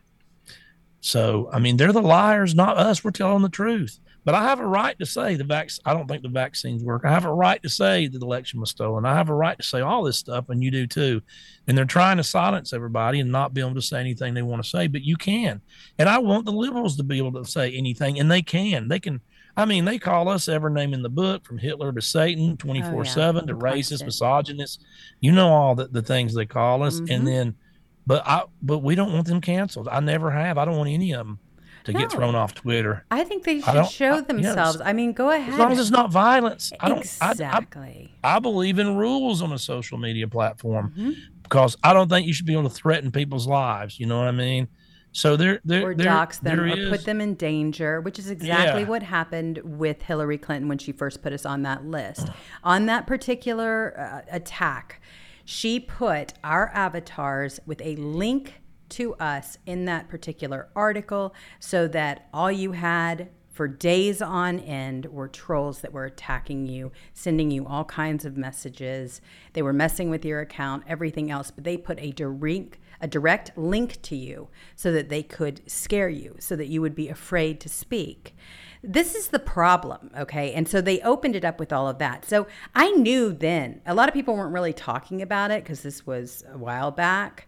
[1.01, 3.03] So, I mean, they're the liars, not us.
[3.03, 3.99] We're telling the truth.
[4.25, 5.71] But I have a right to say the vac.
[5.87, 7.05] I don't think the vaccines work.
[7.05, 9.07] I have a right to say the election was stolen.
[9.07, 11.23] I have a right to say all this stuff, and you do too.
[11.67, 14.63] And they're trying to silence everybody and not be able to say anything they want
[14.63, 14.89] to say.
[14.89, 15.63] But you can.
[15.99, 18.89] And I want the liberals to be able to say anything, and they can.
[18.89, 19.23] They can
[19.61, 23.05] I mean, they call us every name in the book from Hitler to Satan, 24
[23.05, 24.83] 7 to racist, misogynist.
[25.21, 26.99] You know, all the, the things they call us.
[26.99, 27.13] Mm-hmm.
[27.13, 27.57] And then,
[28.07, 29.87] but I, but we don't want them canceled.
[29.89, 30.57] I never have.
[30.57, 31.41] I don't want any of them
[31.85, 32.01] to no.
[32.01, 33.05] get thrown off Twitter.
[33.11, 34.79] I think they should show themselves.
[34.79, 34.89] Yes.
[34.89, 35.53] I mean, go ahead.
[35.53, 36.73] As long as it's not violence.
[36.81, 38.15] I don't, exactly.
[38.25, 41.13] I, I, I believe in rules on a social media platform mm-hmm.
[41.43, 44.01] because I don't think you should be able to threaten people's lives.
[44.01, 44.69] You know what I mean?
[45.13, 46.89] So there, there, or dox them, or is.
[46.89, 48.89] put them in danger, which is exactly yeah.
[48.89, 52.29] what happened with Hillary Clinton when she first put us on that list.
[52.63, 55.01] on that particular uh, attack,
[55.45, 58.55] she put our avatars with a link
[58.91, 65.07] to us in that particular article, so that all you had for days on end
[65.07, 69.21] were trolls that were attacking you, sending you all kinds of messages.
[69.53, 73.57] They were messing with your account, everything else, but they put a direct a direct
[73.57, 77.61] link to you so that they could scare you, so that you would be afraid
[77.61, 78.35] to speak.
[78.83, 80.53] This is the problem, okay?
[80.53, 82.25] And so they opened it up with all of that.
[82.25, 86.07] So I knew then, a lot of people weren't really talking about it because this
[86.07, 87.47] was a while back.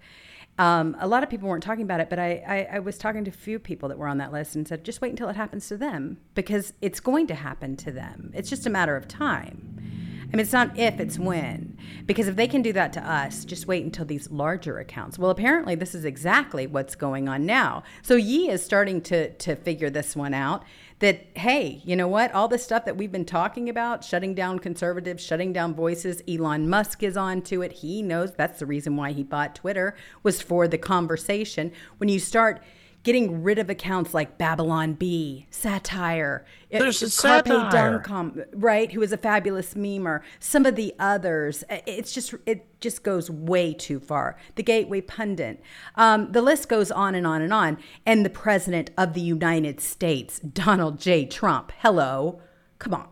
[0.58, 3.24] Um, a lot of people weren't talking about it, but I, I, I, was talking
[3.24, 5.36] to a few people that were on that list and said, just wait until it
[5.36, 8.30] happens to them because it's going to happen to them.
[8.34, 10.11] It's just a matter of time.
[10.32, 11.76] I mean, it's not if, it's when.
[12.06, 15.18] Because if they can do that to us, just wait until these larger accounts.
[15.18, 17.82] Well, apparently, this is exactly what's going on now.
[18.00, 20.64] So Ye is starting to, to figure this one out
[21.00, 22.32] that, hey, you know what?
[22.32, 26.68] All the stuff that we've been talking about, shutting down conservatives, shutting down voices, Elon
[26.68, 27.72] Musk is on to it.
[27.72, 31.72] He knows that's the reason why he bought Twitter, was for the conversation.
[31.98, 32.62] When you start
[33.02, 37.98] getting rid of accounts like Babylon Bee, satire, There's a Carpe satire.
[37.98, 38.90] Donktum, right?
[38.92, 40.20] Who is a fabulous memer.
[40.38, 44.36] Some of the others, it's just it just goes way too far.
[44.54, 45.62] The Gateway Pundit,
[45.96, 47.78] um, the list goes on and on and on.
[48.06, 51.26] And the president of the United States, Donald J.
[51.26, 51.72] Trump.
[51.78, 52.40] Hello,
[52.78, 53.08] come on.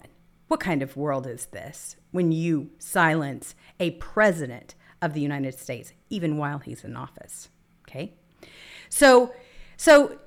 [0.49, 5.93] What kind of world is this when you silence a president of the United States,
[6.11, 7.49] even while he's in office?
[7.89, 8.15] Okay.
[8.89, 9.33] So,
[9.81, 10.19] so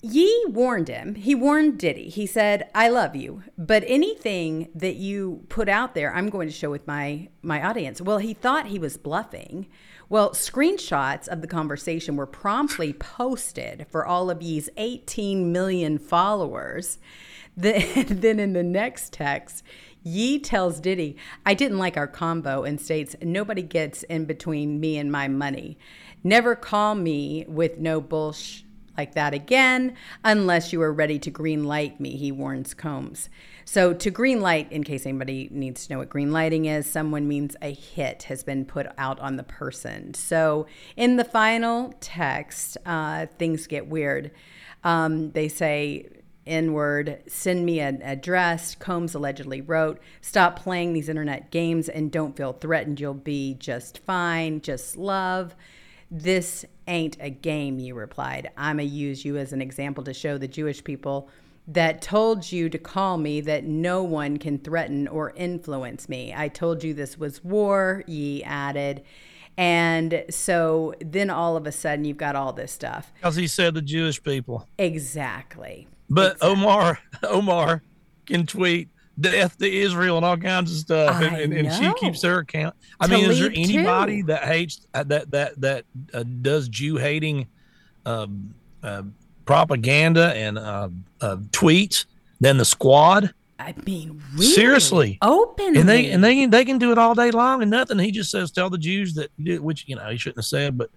[0.00, 1.16] Ye warned him.
[1.16, 2.08] He warned Diddy.
[2.08, 6.54] He said, "I love you, but anything that you put out there, I'm going to
[6.54, 9.66] show with my my audience." Well, he thought he was bluffing.
[10.08, 16.98] Well, screenshots of the conversation were promptly posted for all of Ye's 18 million followers.
[17.56, 19.64] Then in the next text,
[20.04, 24.98] Ye tells Diddy, I didn't like our combo and states, nobody gets in between me
[24.98, 25.78] and my money.
[26.22, 28.62] Never call me with no bullsh
[28.96, 33.28] like that again unless you are ready to green light me, he warns Combs.
[33.68, 37.26] So, to green light, in case anybody needs to know what green lighting is, someone
[37.26, 40.14] means a hit has been put out on the person.
[40.14, 40.66] So,
[40.96, 44.30] in the final text, uh, things get weird.
[44.84, 46.06] Um, they say,
[46.46, 48.76] N word, send me an address.
[48.76, 53.00] Combs allegedly wrote, Stop playing these internet games and don't feel threatened.
[53.00, 54.60] You'll be just fine.
[54.60, 55.56] Just love.
[56.10, 58.50] This ain't a game, you replied.
[58.56, 61.28] I'm to use you as an example to show the Jewish people
[61.68, 66.32] that told you to call me that no one can threaten or influence me.
[66.36, 69.02] I told you this was war, Ye added.
[69.58, 73.12] And so then all of a sudden you've got all this stuff.
[73.14, 74.68] Because he said the Jewish people.
[74.78, 75.88] Exactly.
[76.08, 76.48] But Exactly.
[76.50, 77.82] Omar, Omar
[78.26, 82.22] can tweet death to Israel and all kinds of stuff, and, and, and she keeps
[82.22, 82.74] her account.
[83.00, 84.26] I mean, is there anybody too.
[84.26, 87.46] that hates uh, that that that uh, does Jew hating
[88.04, 89.02] um, uh,
[89.44, 90.88] propaganda and uh,
[91.20, 92.04] uh, tweets
[92.40, 93.32] than the squad?
[93.58, 94.46] I mean, really?
[94.46, 95.18] Seriously.
[95.22, 95.80] Openly.
[95.80, 97.98] And they and they they can do it all day long and nothing.
[97.98, 99.30] He just says tell the Jews that
[99.62, 100.90] which you know he shouldn't have said, but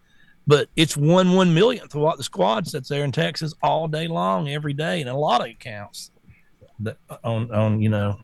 [0.45, 4.07] but it's one one millionth of what the squad sits there in Texas all day
[4.07, 6.11] long every day, and a lot of accounts
[6.79, 8.19] that on on you know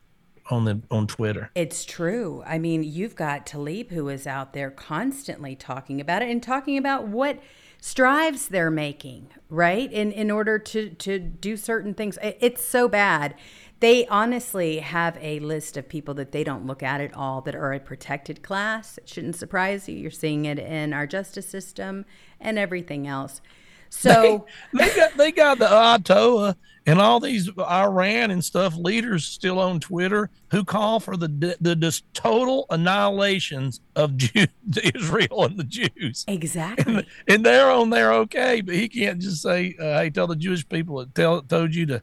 [0.50, 1.50] on the on Twitter.
[1.56, 2.44] It's true.
[2.46, 6.78] I mean, you've got Tlaib who is out there constantly talking about it and talking
[6.78, 7.40] about what
[7.82, 9.92] strives they're making, right?
[9.92, 12.18] In in order to to do certain things.
[12.22, 13.36] It's so bad.
[13.82, 17.56] They honestly have a list of people that they don't look at at all that
[17.56, 18.98] are a protected class.
[18.98, 19.98] It shouldn't surprise you.
[19.98, 22.06] You're seeing it in our justice system
[22.40, 23.42] and everything else.
[23.90, 26.56] So they got they got the Ayatollah
[26.86, 31.76] and all these Iran and stuff leaders still on Twitter who call for the the
[31.76, 34.46] just total annihilations of Jew,
[34.94, 36.26] Israel and the Jews.
[36.28, 37.06] exactly.
[37.28, 40.68] and they're on there okay, but he can't just say, uh, "Hey, tell the Jewish
[40.68, 42.02] people that tell told you to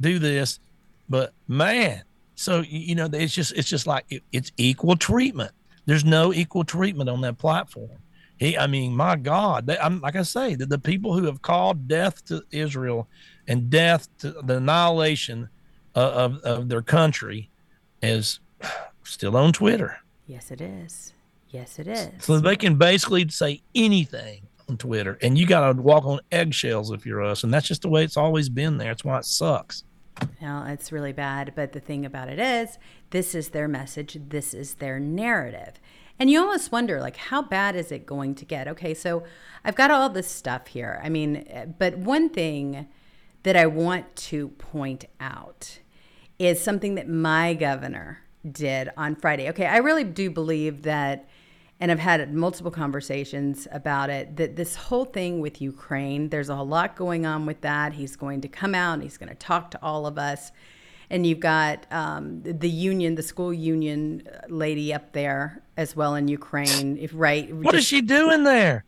[0.00, 0.60] do this."
[1.08, 2.04] But man,
[2.34, 5.52] so you know, it's just it's just like it, it's equal treatment.
[5.86, 7.98] There's no equal treatment on that platform.
[8.40, 11.42] He, I mean, my God, they, I'm like I say, the, the people who have
[11.42, 13.06] called death to Israel
[13.46, 15.50] and death to the annihilation
[15.94, 17.50] of, of, of their country
[18.00, 18.40] is
[19.04, 19.98] still on Twitter.
[20.26, 21.12] yes, it is.
[21.50, 22.08] Yes, it is.
[22.18, 26.92] So they can basically say anything on Twitter, and you got to walk on eggshells
[26.92, 28.88] if you're us, and that's just the way it's always been there.
[28.88, 29.84] That's why it sucks.
[30.40, 31.52] Well, it's really bad.
[31.56, 32.78] But the thing about it is,
[33.10, 35.80] this is their message, this is their narrative.
[36.20, 38.68] And you almost wonder, like, how bad is it going to get?
[38.68, 39.24] Okay, so
[39.64, 41.00] I've got all this stuff here.
[41.02, 42.88] I mean, but one thing
[43.42, 45.78] that I want to point out
[46.38, 48.18] is something that my governor
[48.50, 49.48] did on Friday.
[49.48, 51.26] Okay, I really do believe that,
[51.80, 56.56] and I've had multiple conversations about it, that this whole thing with Ukraine, there's a
[56.56, 57.94] lot going on with that.
[57.94, 60.52] He's going to come out he's going to talk to all of us.
[61.10, 66.28] And you've got um, the union, the school union lady up there as well in
[66.28, 67.52] Ukraine, if right?
[67.52, 68.84] What is she doing there?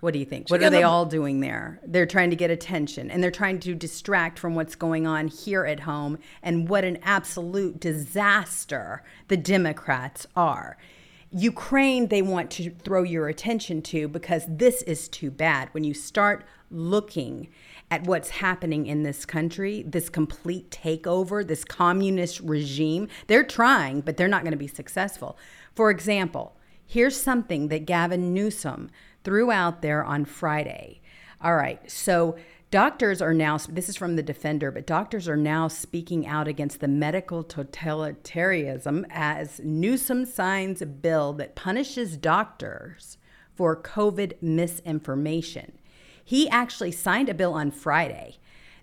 [0.00, 0.48] What do you think?
[0.50, 1.80] What are they a- all doing there?
[1.86, 5.64] They're trying to get attention and they're trying to distract from what's going on here
[5.64, 10.76] at home and what an absolute disaster the Democrats are.
[11.32, 15.68] Ukraine, they want to throw your attention to because this is too bad.
[15.72, 17.48] When you start looking
[17.90, 24.16] at what's happening in this country, this complete takeover, this communist regime, they're trying, but
[24.16, 25.38] they're not going to be successful.
[25.74, 28.90] For example, here's something that Gavin Newsom
[29.22, 31.00] threw out there on Friday.
[31.40, 32.36] All right, so
[32.70, 36.80] doctors are now, this is from the Defender, but doctors are now speaking out against
[36.80, 43.18] the medical totalitarianism as Newsom signs a bill that punishes doctors
[43.54, 45.78] for COVID misinformation.
[46.26, 48.38] He actually signed a bill on Friday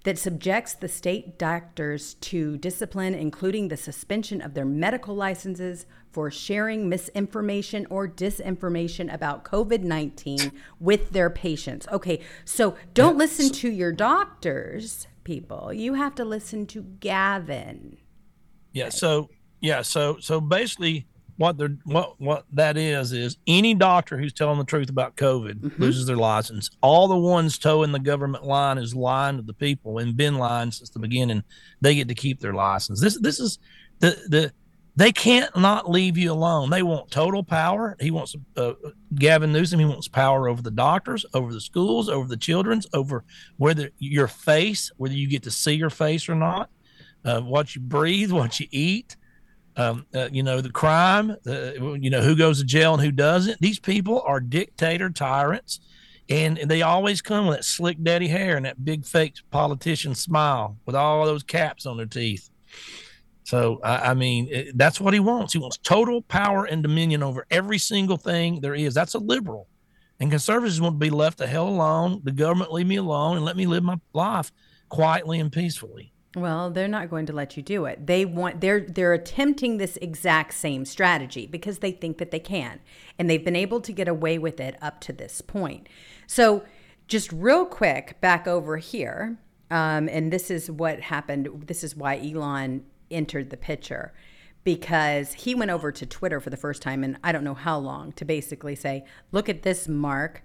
[0.06, 6.32] that subjects the state doctors to discipline, including the suspension of their medical licenses for
[6.32, 11.86] sharing misinformation or disinformation about COVID 19 with their patients.
[11.92, 15.74] Okay, so don't listen to your doctors, people.
[15.74, 17.98] You have to listen to Gavin.
[18.72, 18.88] Yeah.
[18.88, 19.30] So,
[19.60, 19.82] yeah.
[19.82, 21.08] So, so basically,
[21.38, 25.62] what they're what what that is is any doctor who's telling the truth about COVID
[25.62, 25.82] mm-hmm.
[25.82, 26.70] loses their license.
[26.82, 30.72] All the ones toeing the government line is lying to the people and been lying
[30.72, 31.44] since the beginning.
[31.82, 33.02] They get to keep their license.
[33.02, 33.60] This this is
[34.00, 34.54] the the
[34.96, 36.70] they can't not leave you alone.
[36.70, 37.98] They want total power.
[38.00, 38.74] He wants uh,
[39.16, 39.80] Gavin Newsom.
[39.80, 43.24] He wants power over the doctors, over the schools, over the children's, over
[43.58, 46.70] whether your face, whether you get to see your face or not,
[47.26, 49.18] uh, what you breathe, what you eat
[49.76, 53.12] um, uh, you know, the crime, uh, you know, who goes to jail and who
[53.12, 53.60] doesn't.
[53.60, 55.80] These people are dictator tyrants,
[56.30, 60.78] and they always come with that slick daddy hair and that big fake politician smile
[60.86, 62.50] with all those caps on their teeth.
[63.46, 65.54] So, I, I mean, it, that's what he wants.
[65.54, 68.94] He wants total power and dominion over every single thing there is.
[68.94, 69.68] That's a liberal.
[70.20, 72.22] And conservatives want to be left the hell alone.
[72.24, 74.52] The government leave me alone and let me live my life
[74.88, 76.13] quietly and peacefully.
[76.36, 78.08] Well, they're not going to let you do it.
[78.08, 82.80] They want they're they're attempting this exact same strategy because they think that they can.
[83.20, 85.88] And they've been able to get away with it up to this point.
[86.26, 86.64] So,
[87.08, 89.38] just real quick back over here,
[89.70, 91.66] um, and this is what happened.
[91.68, 94.14] This is why Elon entered the picture
[94.64, 97.78] because he went over to Twitter for the first time in I don't know how
[97.78, 100.44] long to basically say, "Look at this, Mark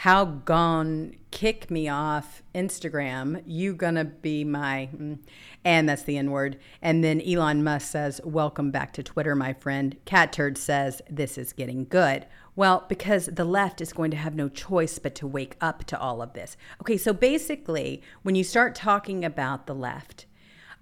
[0.00, 3.42] how gone kick me off Instagram.
[3.46, 5.18] You gonna be my, mm,
[5.64, 6.58] and that's the N word.
[6.82, 9.96] And then Elon Musk says, Welcome back to Twitter, my friend.
[10.04, 12.26] Catturd says, This is getting good.
[12.54, 15.98] Well, because the left is going to have no choice but to wake up to
[15.98, 16.58] all of this.
[16.82, 20.26] Okay, so basically, when you start talking about the left,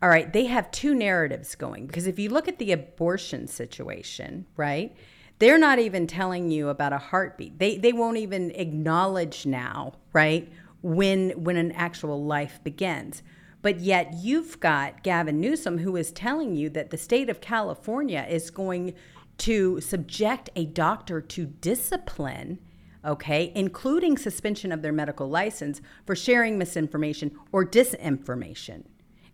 [0.03, 1.87] all right, they have two narratives going.
[1.87, 4.97] Because if you look at the abortion situation, right?
[5.39, 7.59] They're not even telling you about a heartbeat.
[7.59, 10.51] They they won't even acknowledge now, right?
[10.83, 13.23] When when an actual life begins.
[13.63, 18.27] But yet you've got Gavin Newsom who is telling you that the state of California
[18.29, 18.95] is going
[19.39, 22.59] to subject a doctor to discipline,
[23.05, 28.85] okay, including suspension of their medical license for sharing misinformation or disinformation.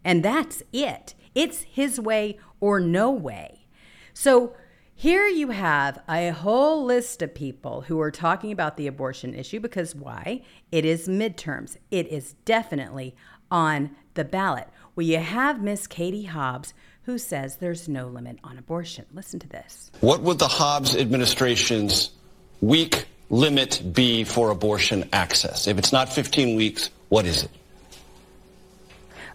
[0.05, 1.15] And that's it.
[1.35, 3.67] It's his way or no way.
[4.15, 4.55] So
[5.01, 9.59] here you have a whole list of people who are talking about the abortion issue
[9.59, 10.43] because why?
[10.71, 11.79] It is midterms.
[11.91, 13.17] It is definitely
[13.51, 14.69] on the ballot.
[14.95, 16.75] Well, you have Miss Katie Hobbs
[17.05, 19.07] who says there's no limit on abortion.
[19.15, 19.91] Listen to this.
[20.03, 22.11] What would the Hobbs administration's
[22.61, 25.67] weak limit be for abortion access?
[25.67, 27.51] If it's not 15 weeks, what is it?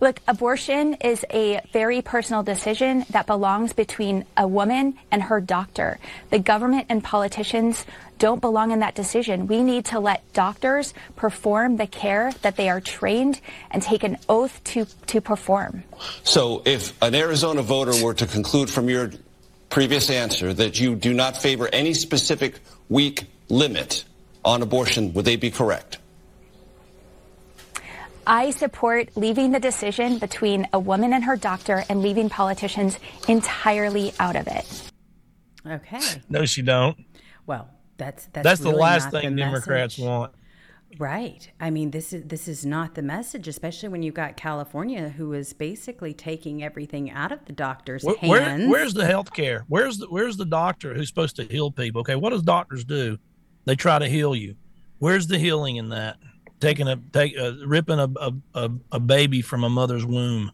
[0.01, 5.99] Look, abortion is a very personal decision that belongs between a woman and her doctor.
[6.29, 7.85] The government and politicians
[8.19, 9.47] don't belong in that decision.
[9.47, 13.41] We need to let doctors perform the care that they are trained
[13.71, 15.83] and take an oath to, to perform.
[16.23, 19.11] So if an Arizona voter were to conclude from your
[19.69, 24.05] previous answer that you do not favor any specific week limit
[24.43, 25.97] on abortion, would they be correct?
[28.27, 34.13] I support leaving the decision between a woman and her doctor and leaving politicians entirely
[34.19, 34.91] out of it.
[35.65, 36.01] Okay.
[36.29, 36.97] No, she don't.
[37.45, 40.33] Well, that's that's, that's really the last the thing Democrats want.
[40.97, 41.51] Right.
[41.59, 45.33] I mean, this is this is not the message, especially when you've got California, who
[45.33, 48.61] is basically taking everything out of the doctor's where, hands.
[48.61, 49.65] Where, where's the health care?
[49.67, 52.01] Where's the Where's the doctor who's supposed to heal people?
[52.01, 53.17] Okay, what does doctors do?
[53.65, 54.55] They try to heal you.
[54.99, 56.17] Where's the healing in that?
[56.59, 58.09] Taking a take uh, ripping a,
[58.53, 60.51] a, a baby from a mother's womb.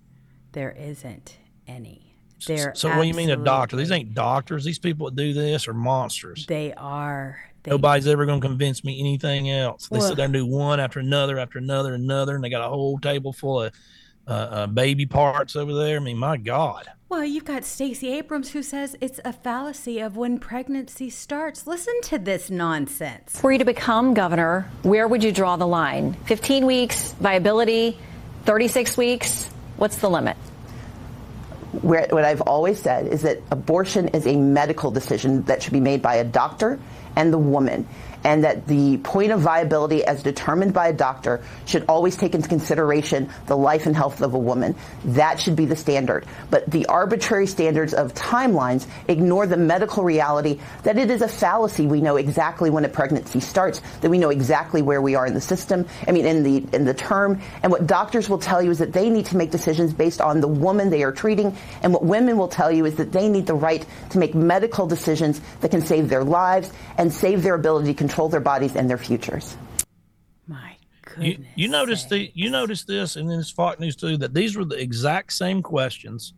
[0.52, 1.38] There isn't
[1.68, 2.16] any.
[2.48, 2.74] There.
[2.76, 3.76] So, what do you mean a doctor?
[3.76, 4.64] These ain't doctors.
[4.64, 6.46] These people that do this are monsters.
[6.48, 7.40] They are.
[7.64, 9.88] They, Nobody's ever going to convince me anything else.
[9.88, 12.66] They well, sit there and do one after another after another another, and they got
[12.66, 13.74] a whole table full of
[14.32, 15.98] uh, uh, baby parts over there.
[15.98, 16.88] I mean, my God.
[17.10, 21.68] Well, you've got Stacey Abrams who says it's a fallacy of when pregnancy starts.
[21.68, 23.38] Listen to this nonsense.
[23.42, 26.14] For you to become governor, where would you draw the line?
[26.28, 28.00] 15 weeks, viability,
[28.46, 29.48] 36 weeks?
[29.76, 30.38] What's the limit?
[31.82, 35.82] Where, what I've always said is that abortion is a medical decision that should be
[35.82, 36.80] made by a doctor
[37.18, 37.86] and the woman.
[38.24, 42.48] And that the point of viability as determined by a doctor should always take into
[42.48, 44.76] consideration the life and health of a woman.
[45.06, 46.26] That should be the standard.
[46.50, 51.88] But the arbitrary standards of timelines ignore the medical reality that it is a fallacy.
[51.88, 55.34] We know exactly when a pregnancy starts, that we know exactly where we are in
[55.34, 57.42] the system, I mean, in the, in the term.
[57.64, 60.42] And what doctors will tell you is that they need to make decisions based on
[60.42, 61.56] the woman they are treating.
[61.82, 64.86] And what women will tell you is that they need the right to make medical
[64.88, 68.90] decisions that can save their lives and save their ability to control their bodies and
[68.90, 69.56] their futures.
[70.48, 70.76] My
[71.20, 74.56] You, you notice the you notice this and in this Fox News too that these
[74.56, 76.34] were the exact same questions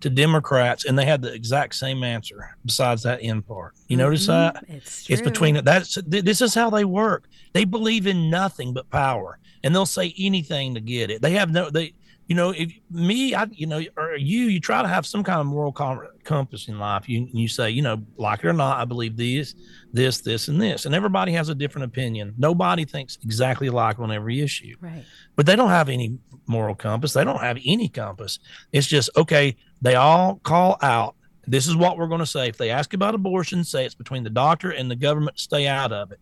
[0.00, 3.74] to Democrats and they had the exact same answer besides that end part.
[3.88, 4.26] You notice Mhm.
[4.54, 4.64] that?
[4.68, 5.30] It's It's true.
[5.30, 7.24] between that's th- this is how they work.
[7.52, 11.20] They believe in nothing but power and they'll say anything to get it.
[11.20, 11.94] They have no they
[12.28, 15.40] you know if me I you know or you you try to have some kind
[15.40, 17.08] of moral compass in life.
[17.08, 19.54] You you say, you know, like it or not, I believe this,
[19.92, 20.86] this, this and this.
[20.86, 22.34] And everybody has a different opinion.
[22.38, 25.04] Nobody thinks exactly like on every issue Right.
[25.36, 27.12] but they don't have any moral compass.
[27.14, 28.38] They don't have any compass.
[28.72, 29.56] It's just okay.
[29.80, 31.14] They all call out.
[31.46, 32.48] This is what we're going to say.
[32.48, 35.38] If they ask about abortion, say it's between the doctor and the government.
[35.38, 36.20] Stay out of it.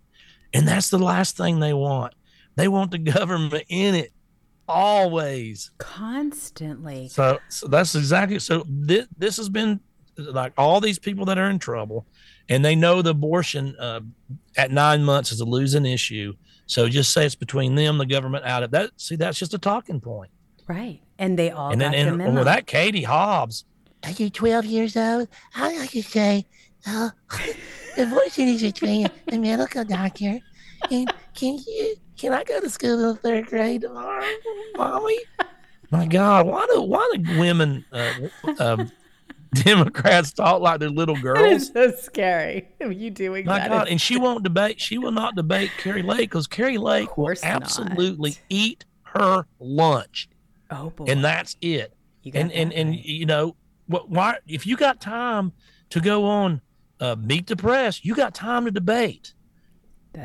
[0.55, 2.15] And that's the last thing they want.
[2.55, 4.13] They want the government in it
[4.69, 5.71] always.
[5.79, 7.09] Constantly.
[7.09, 8.65] So, so that's exactly so.
[8.69, 9.81] This this has been
[10.17, 12.07] like all these people that are in trouble,
[12.49, 14.01] and they know the abortion uh,
[14.57, 16.35] at nine months is a losing issue.
[16.67, 18.91] So just say it's between them, the government out of that.
[18.97, 20.31] See, that's just a talking point.
[20.67, 21.01] Right.
[21.19, 22.35] And they all and then and memo.
[22.35, 23.65] with that Katie Hobbs,
[24.05, 25.29] Are you 12 years old?
[25.55, 26.45] I like to say,
[26.85, 27.13] the
[27.99, 30.41] abortion is between a medical doctor.
[30.91, 34.25] And can you, can I go to school in third grade tomorrow,
[34.77, 35.19] mommy?
[35.91, 38.13] my God, why do why do women uh,
[38.59, 38.87] uh,
[39.55, 41.63] Democrats talk like they're little girls?
[41.63, 42.69] is so scary.
[42.81, 44.81] You doing My that God, and she won't debate.
[44.81, 47.53] She will not debate Kari Lake because Kari Lake will course not.
[47.63, 50.29] absolutely eat her lunch,
[50.71, 51.05] oh boy.
[51.09, 51.93] and that's it.
[52.25, 53.05] And and that and right.
[53.05, 53.57] you know
[53.87, 54.09] what?
[54.11, 55.53] Why if you got time
[55.91, 56.61] to go on
[57.01, 59.35] uh, Meet the Press, you got time to debate.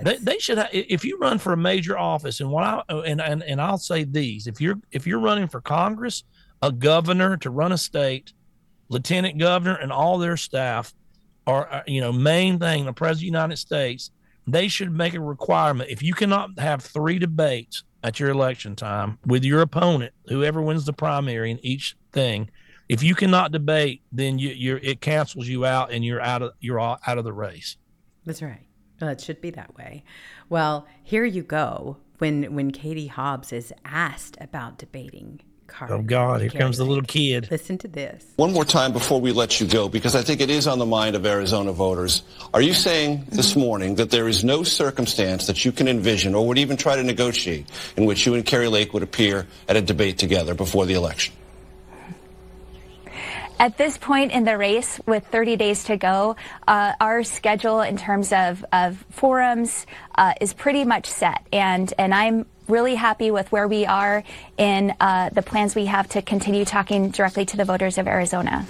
[0.04, 3.22] They, they should have, if you run for a major office and what I and,
[3.22, 6.24] and and I'll say these if you're if you're running for Congress,
[6.62, 8.34] a governor to run a state,
[8.90, 10.94] lieutenant governor and all their staff
[11.48, 14.12] are uh, you know main thing the president of the United States
[14.48, 19.18] they should make a requirement if you cannot have three debates at your election time
[19.26, 22.50] with your opponent whoever wins the primary in each thing
[22.90, 26.52] if you cannot debate then you you're it cancels you out and you're out of
[26.60, 27.78] you're all out of the race
[28.26, 28.62] That's right.
[29.02, 30.04] Well, it should be that way.
[30.50, 31.98] Well, here you go.
[32.20, 36.84] When when Katie Hobbs is asked about debating Car- oh god here Carrie comes the
[36.84, 38.26] little kid Listen to this.
[38.36, 40.86] One more time before we let you go, because I think it is on the
[40.86, 42.24] mind of Arizona voters.
[42.54, 46.46] Are you saying this morning that there is no circumstance that you can envision or
[46.48, 49.82] would even try to negotiate in which you and Kari Lake would appear at a
[49.82, 51.34] debate together before the election?
[53.62, 56.36] At this point in the race, with 30 days to go,
[56.68, 59.86] uh, our schedule in terms of, of forums
[60.16, 64.24] uh, is pretty much set, and and I'm really happy with where we are
[64.58, 68.66] in uh, the plans we have to continue talking directly to the voters of Arizona.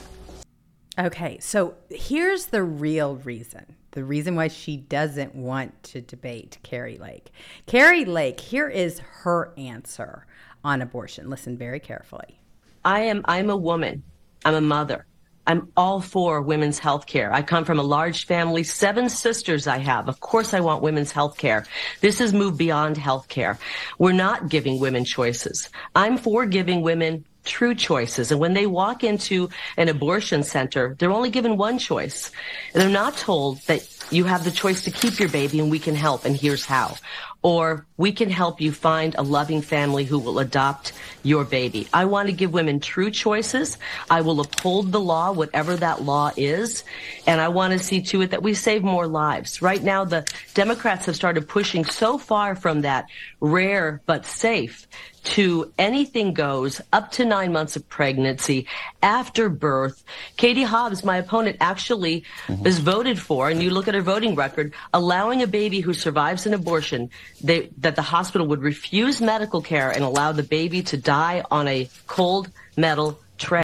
[1.00, 3.78] Okay, so here's the real reason.
[3.92, 7.32] The reason why she doesn't want to debate Kari Lake.
[7.66, 10.28] Kari Lake, here is her answer
[10.66, 11.30] on abortion.
[11.30, 12.42] Listen very carefully.
[12.84, 14.04] I am I'm a woman.
[14.46, 15.06] I'm a mother.
[15.48, 17.34] I'm all for women's health care.
[17.34, 20.08] I come from a large family, seven sisters I have.
[20.08, 21.66] Of course I want women's health care.
[22.00, 23.58] This has moved beyond health care.
[23.98, 25.70] We're not giving women choices.
[25.96, 28.32] I'm for giving women true choices.
[28.32, 32.32] And when they walk into an abortion center, they're only given one choice.
[32.74, 35.96] They're not told that you have the choice to keep your baby and we can
[35.96, 36.98] help and here's how.
[37.44, 41.88] Or we can help you find a loving family who will adopt your baby.
[41.92, 43.78] I want to give women true choices.
[44.10, 46.84] I will uphold the law, whatever that law is.
[47.26, 49.62] And I want to see to it that we save more lives.
[49.62, 53.08] Right now, the Democrats have started pushing so far from that
[53.42, 54.88] rare but safe
[55.24, 58.68] to anything goes up to nine months of pregnancy
[59.04, 60.04] after birth.
[60.38, 62.66] Katie Hobbs, my opponent, actually mm-hmm.
[62.66, 66.46] is voted for, and you look at her voting record, allowing a baby who survives
[66.46, 67.10] an abortion
[67.44, 71.68] they, that the hospital would refuse medical care and allow the baby to die on
[71.68, 73.64] a cold metal tray.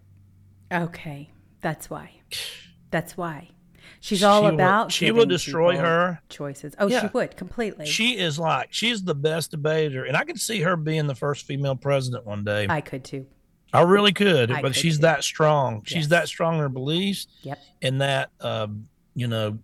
[0.72, 1.30] Okay,
[1.62, 2.12] that's why.
[2.92, 3.50] That's why.
[4.08, 6.22] She's all She will- about she will destroy her.
[6.30, 6.74] choices.
[6.80, 7.86] Oh, she would completely.
[7.86, 11.46] She is like she's the best debater, and I could see her being the first
[11.46, 12.68] female president one day.
[12.70, 13.26] I could too.
[13.74, 15.02] I really could, I but could she's too.
[15.02, 15.84] that strong.
[15.86, 16.08] She's Yes.
[16.08, 17.60] that strong in her beliefs, Yep.
[17.82, 19.60] and that um, you know,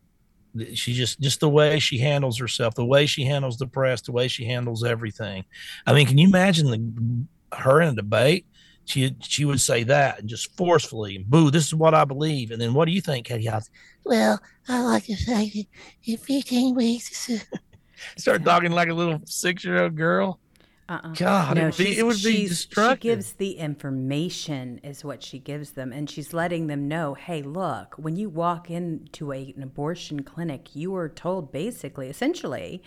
[0.73, 4.11] she just just the way she handles herself, the way she handles the press, the
[4.11, 5.45] way she handles everything.
[5.87, 8.45] I mean, can you imagine the her in a debate?
[8.85, 11.49] She she would say that and just forcefully, "Boo!
[11.51, 13.49] This is what I believe." And then, what do you think, Katie?
[14.05, 15.67] Well, I like to say
[16.03, 17.31] in 15 weeks,
[18.17, 20.39] start talking like a little six year old girl.
[20.89, 21.13] Uh-uh.
[21.13, 23.01] God, no, it would be, it would be destructive.
[23.01, 27.41] She gives the information, is what she gives them, and she's letting them know, hey,
[27.41, 32.83] look, when you walk into a, an abortion clinic, you are told basically, essentially,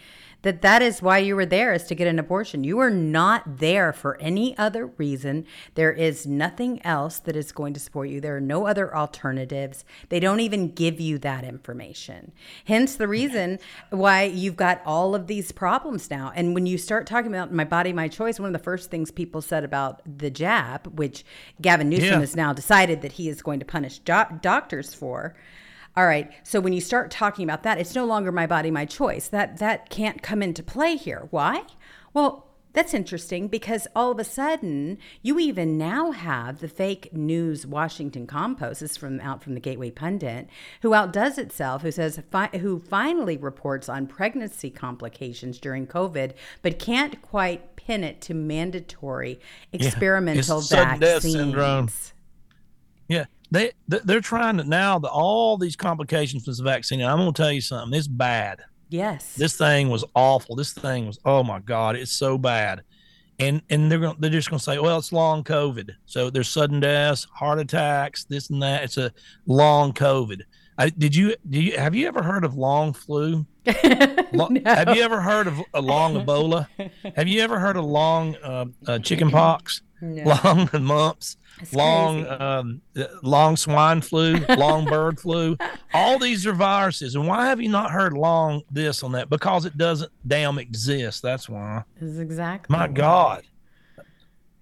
[0.47, 2.63] that that is why you were there is to get an abortion.
[2.63, 5.45] You are not there for any other reason.
[5.75, 8.21] There is nothing else that is going to support you.
[8.21, 9.85] There are no other alternatives.
[10.09, 12.31] They don't even give you that information.
[12.65, 13.59] Hence the reason
[13.91, 16.31] why you've got all of these problems now.
[16.37, 19.11] And when you start talking about my body, my choice, one of the first things
[19.11, 21.25] people said about the jab, which
[21.61, 22.21] Gavin Newsom Yeah.
[22.21, 25.35] has now decided that he is going to punish do- doctors for.
[25.97, 26.31] All right.
[26.43, 29.29] So when you start talking about that, it's no longer my body, my choice.
[29.29, 31.27] That that can't come into play here.
[31.31, 31.63] Why?
[32.13, 32.43] Well,
[32.75, 38.27] that's interesting because all of a sudden you even now have the fake news Washington
[38.27, 40.51] Compost this is from out from the Gateway Pundit
[40.83, 46.79] who outdoes itself who says fi- who finally reports on pregnancy complications during COVID but
[46.79, 49.41] can't quite pin it to mandatory
[49.73, 51.33] Yeah, experimental death vaccines.
[51.33, 51.89] syndrome.
[53.09, 57.01] Yeah, they they- they're trying to now the, all these complications from this vaccine.
[57.01, 57.97] And I'm going to tell you something.
[57.97, 58.61] It's bad.
[58.89, 59.35] Yes.
[59.35, 60.55] This thing was awful.
[60.57, 62.83] This thing was oh my god, it's so bad.
[63.39, 65.91] And and they're going they're just going to say, well, it's long COVID.
[66.07, 68.85] So there's sudden deaths, heart attacks, this and that.
[68.85, 69.13] It's a
[69.47, 70.43] long COVID.
[70.79, 73.47] I, did you do you have you ever heard of long flu?
[74.33, 76.69] Lo- Have you ever heard of a long Ebola?
[77.17, 79.81] Have you ever heard of long uh, uh, chicken pox?
[80.01, 80.35] No.
[80.45, 85.57] Long mumps, That's long um, uh, long swine flu, long bird flu.
[85.95, 89.31] All these are viruses, and why have you not heard long this on that?
[89.31, 91.23] Because it doesn't damn exist.
[91.23, 91.85] That's why.
[92.01, 92.77] This is exactly.
[92.77, 93.43] My God.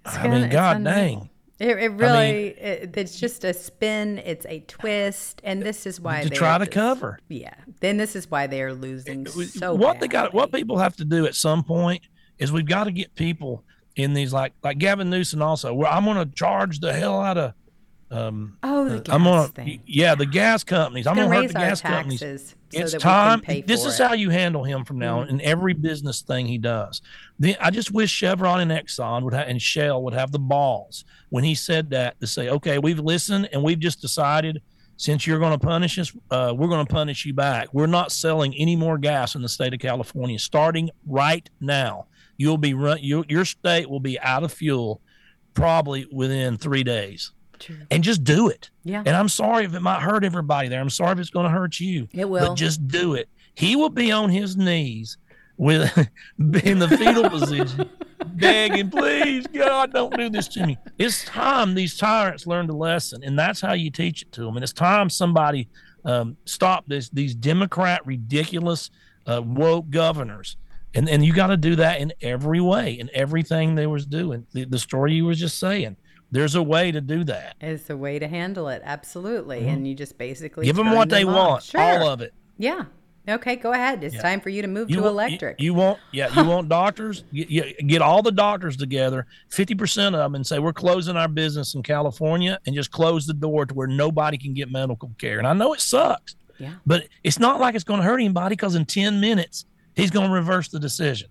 [0.07, 1.31] It's I gonna- mean, God dang.
[1.61, 4.19] It, it really, it, it's just a spin.
[4.19, 7.21] It's a twist, and this is why To they're try to cover.
[7.29, 9.73] Yeah, then this is why they are losing so.
[9.73, 12.03] what they got what people have to do at some point
[12.39, 13.63] is we've got to get people
[13.97, 17.39] in these like like Gavin Newsom also where I'm going to charge the hell out
[17.39, 17.53] of
[18.11, 19.83] um Oh, the uh, I'm gas gonna thing.
[19.87, 22.53] yeah the gas companies I'm Gonna going to hurt raise the gas companies so it's
[22.73, 24.07] that we can time pay this is it.
[24.07, 25.31] how you handle him from now on Mhm.
[25.31, 27.01] in every business thing he does
[27.39, 31.05] the, I just wish Chevron and Exxon would have and Shell would have the balls
[31.31, 34.61] when he said that to say okay we've listened and we've just decided
[34.97, 37.67] since you're going to punish us, uh, we're going to punish you back.
[37.75, 42.07] We're not selling any more gas in the state of California starting right now.
[42.37, 45.01] You'll be run, your, your state will be out of fuel
[45.55, 47.33] probably within three days.
[47.91, 48.71] And just do it.
[48.83, 49.03] Yeah.
[49.07, 50.81] And I'm sorry if it might hurt everybody there.
[50.81, 52.09] I'm sorry if it's going to hurt you.
[52.13, 52.49] It will.
[52.49, 53.29] But just do it.
[53.55, 55.17] He will be on his knees
[55.57, 55.97] with
[56.39, 57.89] in the fetal position,
[58.27, 60.77] begging, please, God, don't do this to me.
[60.99, 64.57] It's time these tyrants learned a lesson, and that's how you teach it to them.
[64.57, 65.69] And it's time somebody
[66.05, 68.91] um, stop this these Democrat ridiculous
[69.27, 70.57] uh, woke governors.
[70.95, 74.47] And and you got to do that in every way, in everything they was doing.
[74.53, 75.97] The, the story you was just saying.
[76.31, 77.55] There's a way to do that.
[77.61, 79.69] It's a way to handle it, absolutely.
[79.69, 80.69] And you just basically Mm-hmm.
[80.69, 81.35] Give them what they off.
[81.35, 81.81] want, Sure.
[81.81, 82.33] all of it.
[82.59, 82.85] Yeah.
[83.29, 84.03] Okay, go ahead.
[84.05, 84.23] It's Yeah.
[84.23, 85.61] time for you to move You to want- electric.
[85.61, 87.25] You, you want, yeah, you want doctors?
[87.31, 91.17] You, you get all the doctors together, fifty percent of them, and say we're closing
[91.17, 95.11] our business in California, and just close the door to where nobody can get medical
[95.19, 95.39] care.
[95.39, 96.75] And I know it sucks, Yeah.
[96.85, 99.65] but it's not like it's going to hurt anybody because in ten minutes
[99.95, 101.29] he's going to reverse the decision.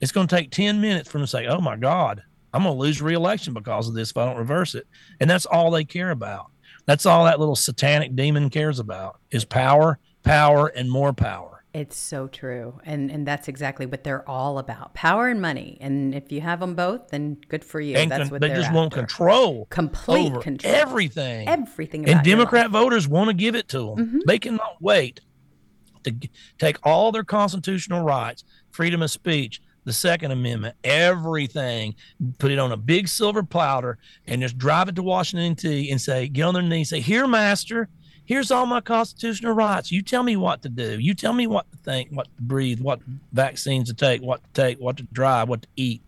[0.00, 2.74] It's going to take ten minutes for him to say, "Oh my God, I'm going
[2.74, 4.86] to lose re-election because of this if I don't reverse it,"
[5.20, 6.46] and that's all they care about.
[6.84, 11.52] That's all that little satanic demon cares about is power, power, and more power.
[11.74, 12.78] It's so true.
[12.84, 14.94] And and that's exactly what they're all about.
[14.94, 15.76] Power and money.
[15.80, 17.96] And if you have them both, then good for you.
[17.96, 20.74] and that's con- what they just want control, Complete control.
[20.74, 23.96] everything, Everything And Democrat voters want to give it to them.
[23.96, 24.20] Mhm.
[24.26, 25.20] They cannot wait
[26.06, 26.28] to
[26.58, 31.94] take all their constitutional rights, freedom of speech, the Second Amendment, everything,
[32.38, 35.90] put it on a big silver platter, and just drive it to Washington D.C.
[35.90, 37.88] and say, get on their knees, say, "Here, Master."
[38.24, 39.92] Here's all my constitutional rights.
[39.92, 40.98] You tell me what to do.
[40.98, 42.98] You tell me what to think, what to breathe, what
[43.32, 46.02] vaccines to take, what to take, what to drive, what to eat.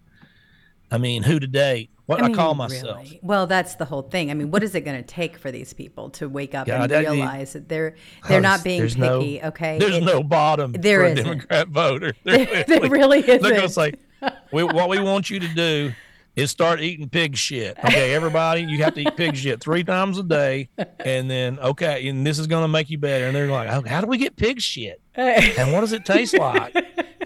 [0.91, 2.97] I mean, who to date, what I, mean, call myself.
[3.05, 3.21] really.
[3.23, 4.31] Well, that's the whole thing.
[4.31, 6.91] I mean, what is it going to take for these people to wake up and
[6.91, 7.95] realize that they're
[8.29, 9.43] they're not being There's no- picky?
[9.43, 11.25] okay, There's It- no bottom There for a isn't.
[11.25, 12.15] Democrat voter.
[12.25, 13.95] There- there really They're going to isn't.
[14.23, 15.93] say, we, what we want you to do
[16.35, 17.77] is start eating pig shit.
[17.85, 20.69] Okay, everybody, you have to eat pig shit three times a day,
[21.01, 23.27] and then okay, and this is going to make you better.
[23.27, 25.01] And they're like, how do we get pig shit?
[25.15, 26.75] and what does it taste like?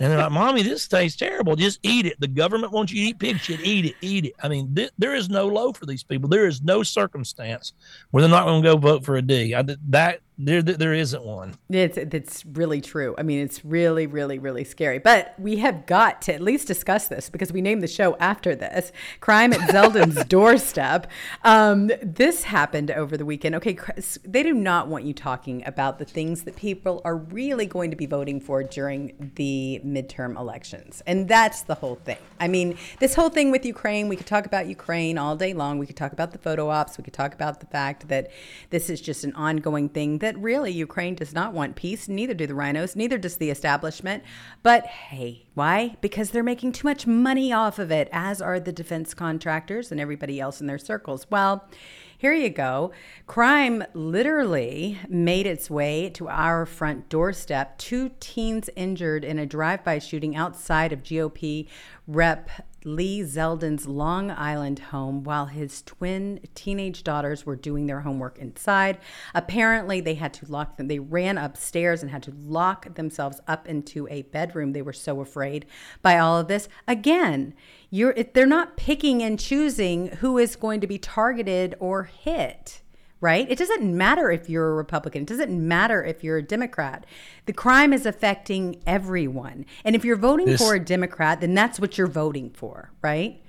[0.02, 1.54] And they're like, Mommy, this tastes terrible.
[1.54, 2.18] Just eat it.
[2.18, 3.60] The government wants you to eat pig shit.
[3.60, 3.94] Eat it.
[4.00, 4.32] Eat it.
[4.42, 6.28] I mean, th- there is no low for these people.
[6.28, 7.74] There is no circumstance
[8.10, 9.54] where they're not going to go vote for a D.
[9.54, 11.54] I, that there, there isn't one.
[11.68, 13.14] It's it's really true.
[13.18, 14.98] I mean, it's really, really, really scary.
[14.98, 18.54] But we have got to at least discuss this because we named the show after
[18.54, 18.92] this.
[19.20, 21.06] Crime at Zeldin's doorstep.
[21.44, 23.54] Um, this happened over the weekend.
[23.56, 23.76] Okay,
[24.24, 27.96] they do not want you talking about the things that people are really going to
[27.96, 32.18] be voting for during the midterm elections, and that's the whole thing.
[32.40, 34.08] I mean, this whole thing with Ukraine.
[34.08, 35.78] We could talk about Ukraine all day long.
[35.78, 36.96] We could talk about the photo ops.
[36.96, 38.30] We could talk about the fact that
[38.70, 42.46] this is just an ongoing thing that really Ukraine does not want peace, neither do
[42.46, 44.22] the RINOs, neither does the establishment.
[44.62, 45.96] But hey, why?
[46.00, 50.00] Because they're making too much money off of it, as are the defense contractors and
[50.00, 51.26] everybody else in their circles.
[51.28, 51.68] Well,
[52.16, 52.92] here you go.
[53.26, 57.76] Crime literally made its way to our front doorstep.
[57.78, 61.66] Two teens injured in a drive by shooting outside of GOP
[62.06, 62.48] Rep
[62.84, 68.98] Lee Zeldin's Long Island home while his twin teenage daughters were doing their homework inside.
[69.34, 70.88] Apparently, they had to lock them.
[70.88, 74.72] They ran upstairs and had to lock themselves up into a bedroom.
[74.72, 75.66] They were so afraid
[76.02, 76.68] by all of this.
[76.86, 77.54] Again,
[77.90, 82.81] you're they're not picking and choosing who is going to be targeted or hit
[83.22, 83.48] right?
[83.48, 85.22] It doesn't matter if you're a Republican.
[85.22, 87.06] It doesn't matter if you're a Democrat.
[87.46, 89.64] The crime is affecting everyone.
[89.84, 93.40] And if you're voting this, for a Democrat, then that's what you're voting for, right?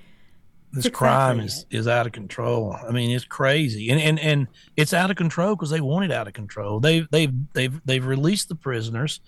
[0.72, 2.74] This crime is, is out of control.
[2.74, 3.90] I mean, it's crazy.
[3.90, 4.48] And and, and
[4.78, 6.80] it's out of control because they want it out of control.
[6.80, 9.22] They they've they've they've released the prisoners.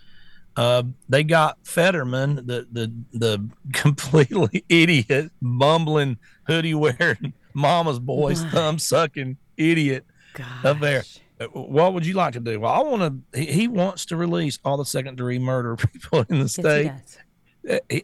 [0.56, 6.18] Uh, they got Fetterman, the the the completely idiot, bumbling,
[6.48, 10.06] hoodie wearing, mama's boy, thumb sucking idiot
[10.36, 10.66] Gosh.
[10.66, 11.04] up there.
[11.40, 12.60] Uh, what would you like to do?
[12.60, 13.40] Well, I want to.
[13.40, 16.86] He, he wants to release all the second degree murder people in the state.
[16.86, 17.24] Yes, uh,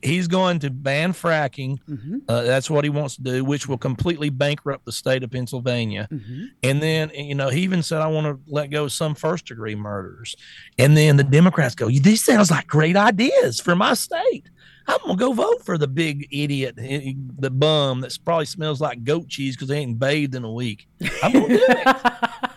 [0.02, 1.78] He's going to ban fracking.
[1.88, 2.18] Mm-hmm.
[2.28, 6.08] Uh, that's what he wants to do, which will completely bankrupt the state of Pennsylvania.
[6.12, 6.46] Mm-hmm.
[6.64, 9.46] And then, you know, he even said, I want to let go of some first
[9.46, 10.36] degree murders.
[10.80, 14.50] And then the Democrats go, These sounds like great ideas for my state.
[14.88, 19.28] I'm gonna go vote for the big idiot, the bum that probably smells like goat
[19.28, 20.88] cheese because they ain't bathed in a week.
[21.22, 21.88] I'm gonna do it.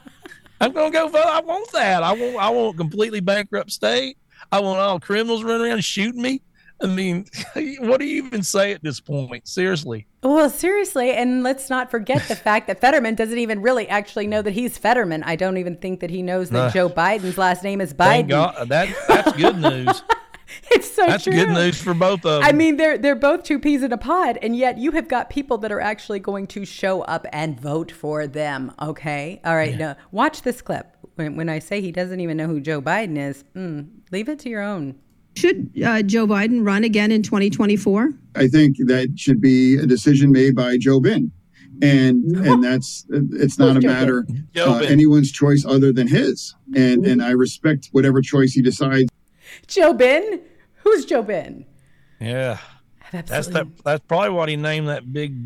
[0.60, 1.26] I'm gonna go vote.
[1.26, 2.02] I want that.
[2.02, 2.36] I want.
[2.36, 4.16] I want completely bankrupt state.
[4.50, 6.40] I want all criminals running around shooting me.
[6.84, 7.26] I mean,
[7.80, 9.48] what do you even say at this point?
[9.48, 10.06] Seriously.
[10.22, 14.42] Well, seriously, and let's not forget the fact that Fetterman doesn't even really actually know
[14.42, 15.22] that he's Fetterman.
[15.22, 18.28] I don't even think that he knows that uh, Joe Biden's last name is Biden.
[18.28, 18.68] God.
[18.68, 20.02] That, that's good news.
[20.70, 21.32] it's so That's true.
[21.32, 22.42] good news for both of them.
[22.42, 25.30] I mean, they're they're both two peas in a pod, and yet you have got
[25.30, 28.72] people that are actually going to show up and vote for them.
[28.80, 29.72] Okay, all right.
[29.72, 29.78] Yeah.
[29.78, 30.96] Now watch this clip.
[31.16, 34.40] When, when I say he doesn't even know who Joe Biden is, mm, leave it
[34.40, 34.96] to your own.
[35.36, 38.12] Should uh, Joe Biden run again in 2024?
[38.36, 41.30] I think that should be a decision made by Joe Biden,
[41.82, 44.26] and and that's it's not a matter
[44.56, 49.10] uh, anyone's choice other than his and and i respect whatever choice he decides
[49.66, 50.40] Joe Bin?
[50.76, 51.66] Who's Joe Bin?
[52.20, 52.58] Yeah.
[53.12, 53.66] That's that.
[53.84, 55.36] That's probably what he named that big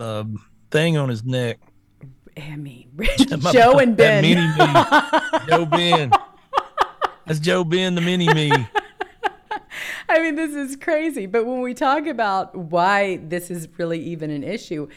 [0.00, 0.24] uh,
[0.70, 1.58] thing on his neck.
[2.36, 2.90] I mean,
[3.52, 4.24] Joe and Ben.
[5.48, 6.10] Joe Ben.
[7.26, 8.52] That's Joe Ben, the mini me.
[10.08, 11.26] I mean, this is crazy.
[11.26, 14.88] But when we talk about why this is really even an issue,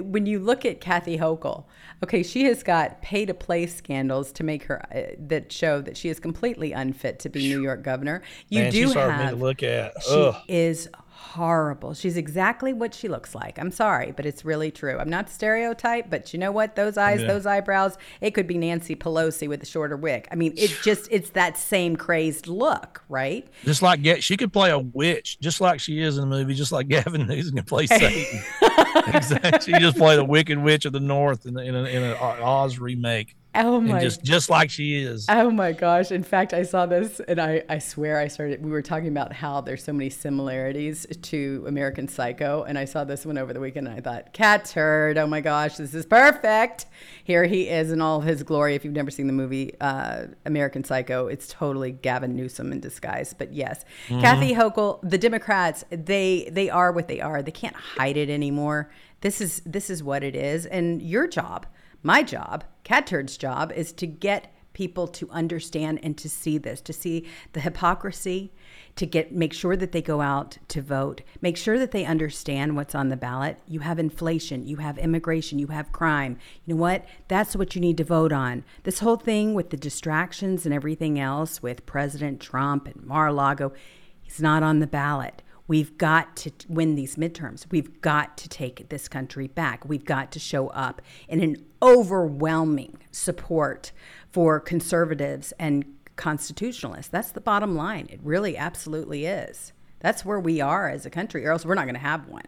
[0.00, 1.64] when you look at Kathy Hochul,
[2.02, 5.96] okay, she has got pay to play scandals to make her uh, that show that
[5.96, 8.22] she is completely unfit to be New York governor.
[8.48, 9.94] You Man, do have to look at.
[10.08, 10.34] Ugh.
[10.46, 10.88] She is
[11.18, 11.94] horrible.
[11.94, 13.58] She's exactly what she looks like.
[13.58, 14.98] I'm sorry, but it's really true.
[14.98, 16.76] I'm not stereotype, but you know what?
[16.76, 17.26] Those eyes, yeah.
[17.26, 20.28] those eyebrows, it could be Nancy Pelosi with a shorter wig.
[20.30, 23.48] I mean, it just it's that same crazed look, right?
[23.64, 26.54] Just like get she could play a witch, just like she is in the movie,
[26.54, 28.40] just like Gavin Newsom can play Satan.
[29.08, 29.74] exactly.
[29.74, 32.38] She just played the Wicked Witch of the North in, in, a, in an uh,
[32.42, 33.34] Oz remake.
[33.60, 34.00] Oh my!
[34.00, 35.26] just just like she is.
[35.28, 36.12] Oh my gosh!
[36.12, 38.64] In fact, I saw this, and I I swear I started.
[38.64, 43.02] We were talking about how there's so many similarities to American Psycho, and I saw
[43.02, 45.16] this one over the weekend, and I thought, Catturd!
[45.16, 46.86] Oh my gosh, this is perfect.
[47.24, 48.76] Here he is in all of his glory.
[48.76, 53.34] If you've never seen the movie uh, American Psycho, it's totally Gavin Newsom in disguise.
[53.34, 54.20] But yes, mm-hmm.
[54.20, 57.42] Kathy Hochul, the Democrats, they they are what they are.
[57.42, 58.88] They can't hide it anymore.
[59.20, 61.66] This is this is what it is, and your job
[62.02, 66.92] my job, Catturd's job, is to get people to understand and to see this, to
[66.92, 68.50] see the hypocrisy,
[68.96, 72.76] to get make sure that they go out to vote, make sure that they understand
[72.76, 73.58] what's on the ballot.
[73.66, 76.38] You have inflation, you have immigration, you have crime.
[76.64, 77.04] You know what?
[77.28, 78.64] That's what you need to vote on.
[78.84, 83.74] This whole thing with the distractions and everything else with President Trump and Mar-a-Lago,
[84.22, 85.42] he's not on the ballot.
[85.66, 87.66] We've got to win these midterms.
[87.70, 89.84] We've got to take this country back.
[89.84, 93.92] We've got to show up in an overwhelming support
[94.30, 95.84] for conservatives and
[96.16, 97.10] constitutionalists.
[97.10, 98.08] That's the bottom line.
[98.10, 99.72] It really absolutely is.
[100.00, 102.46] That's where we are as a country, or else we're not going to have one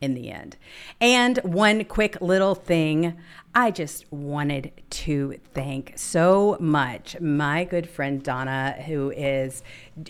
[0.00, 0.56] in the end.
[1.00, 3.16] And one quick little thing
[3.52, 9.64] I just wanted to thank so much my good friend Donna, who is,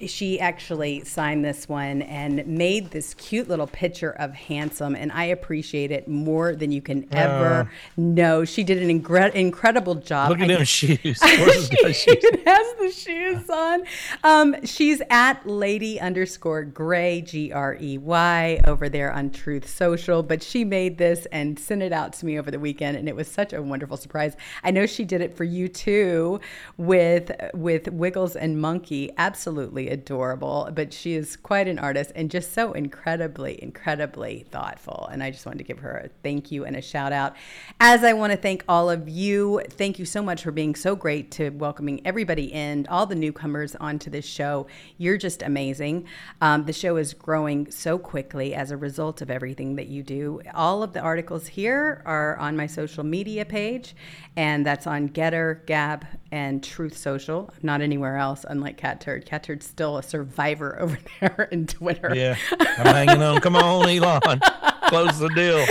[0.07, 5.25] she actually signed this one and made this cute little picture of Handsome, and I
[5.25, 7.65] appreciate it more than you can ever uh,
[7.97, 8.45] know.
[8.45, 10.31] She did an ingre- incredible job.
[10.31, 10.99] Look at I, them shoes.
[11.03, 12.05] she shoes.
[12.45, 13.85] has the shoes on.
[14.23, 20.23] Um, she's at lady underscore gray, G R E Y, over there on Truth Social,
[20.23, 23.17] but she made this and sent it out to me over the weekend, and it
[23.17, 24.37] was such a wonderful surprise.
[24.65, 26.41] I know she did it for you too
[26.77, 29.11] with with Wiggles and Monkey.
[29.19, 35.09] Absolutely adorable, but she is quite an artist and just so incredibly incredibly thoughtful.
[35.13, 37.37] And I just wanted to give her a thank you and a shout out.
[37.79, 39.63] As I want to thank all of you.
[39.69, 43.77] Thank you so much for being so great to welcoming everybody in, all the newcomers
[43.77, 44.67] onto this show.
[44.99, 46.07] You're just amazing.
[46.41, 50.41] Um, the show is growing so quickly as a result of everything that you do.
[50.55, 53.95] All of the articles here are on my social media page,
[54.37, 57.53] and that's on GETTR, Gab, and Truth Social.
[57.63, 59.27] Not anywhere else, unlike Catturd.
[59.27, 62.13] Cat Turd's still a survivor over there in Twitter.
[62.15, 63.41] Yeah, I'm hanging on.
[63.41, 64.41] Come on, Elon,
[64.89, 65.65] close the deal.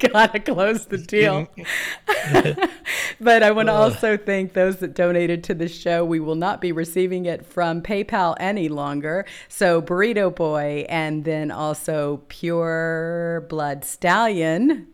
[0.12, 1.46] Gotta close the deal.
[1.46, 2.64] Mm-hmm.
[3.20, 6.04] but I want to also thank those that donated to the show.
[6.04, 9.26] We will not be receiving it from PayPal any longer.
[9.48, 14.86] So Burrito Boy, and then also Pure Blood Stallion,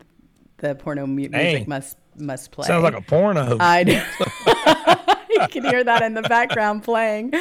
[0.57, 2.67] the porno mu- music must must play.
[2.67, 3.57] Sounds like a porno.
[3.59, 4.03] I know.
[5.41, 7.33] you can hear that in the background playing.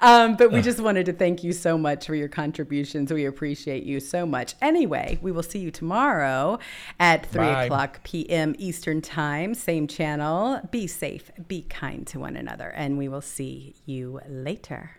[0.00, 3.12] Um, but we just wanted to thank you so much for your contributions.
[3.12, 4.54] We appreciate you so much.
[4.60, 6.58] Anyway, we will see you tomorrow
[7.00, 7.64] at 3 Bye.
[7.64, 8.54] o'clock p.m.
[8.58, 10.60] Eastern Time, same channel.
[10.70, 14.90] Be safe, be kind to one another, and we will see you later.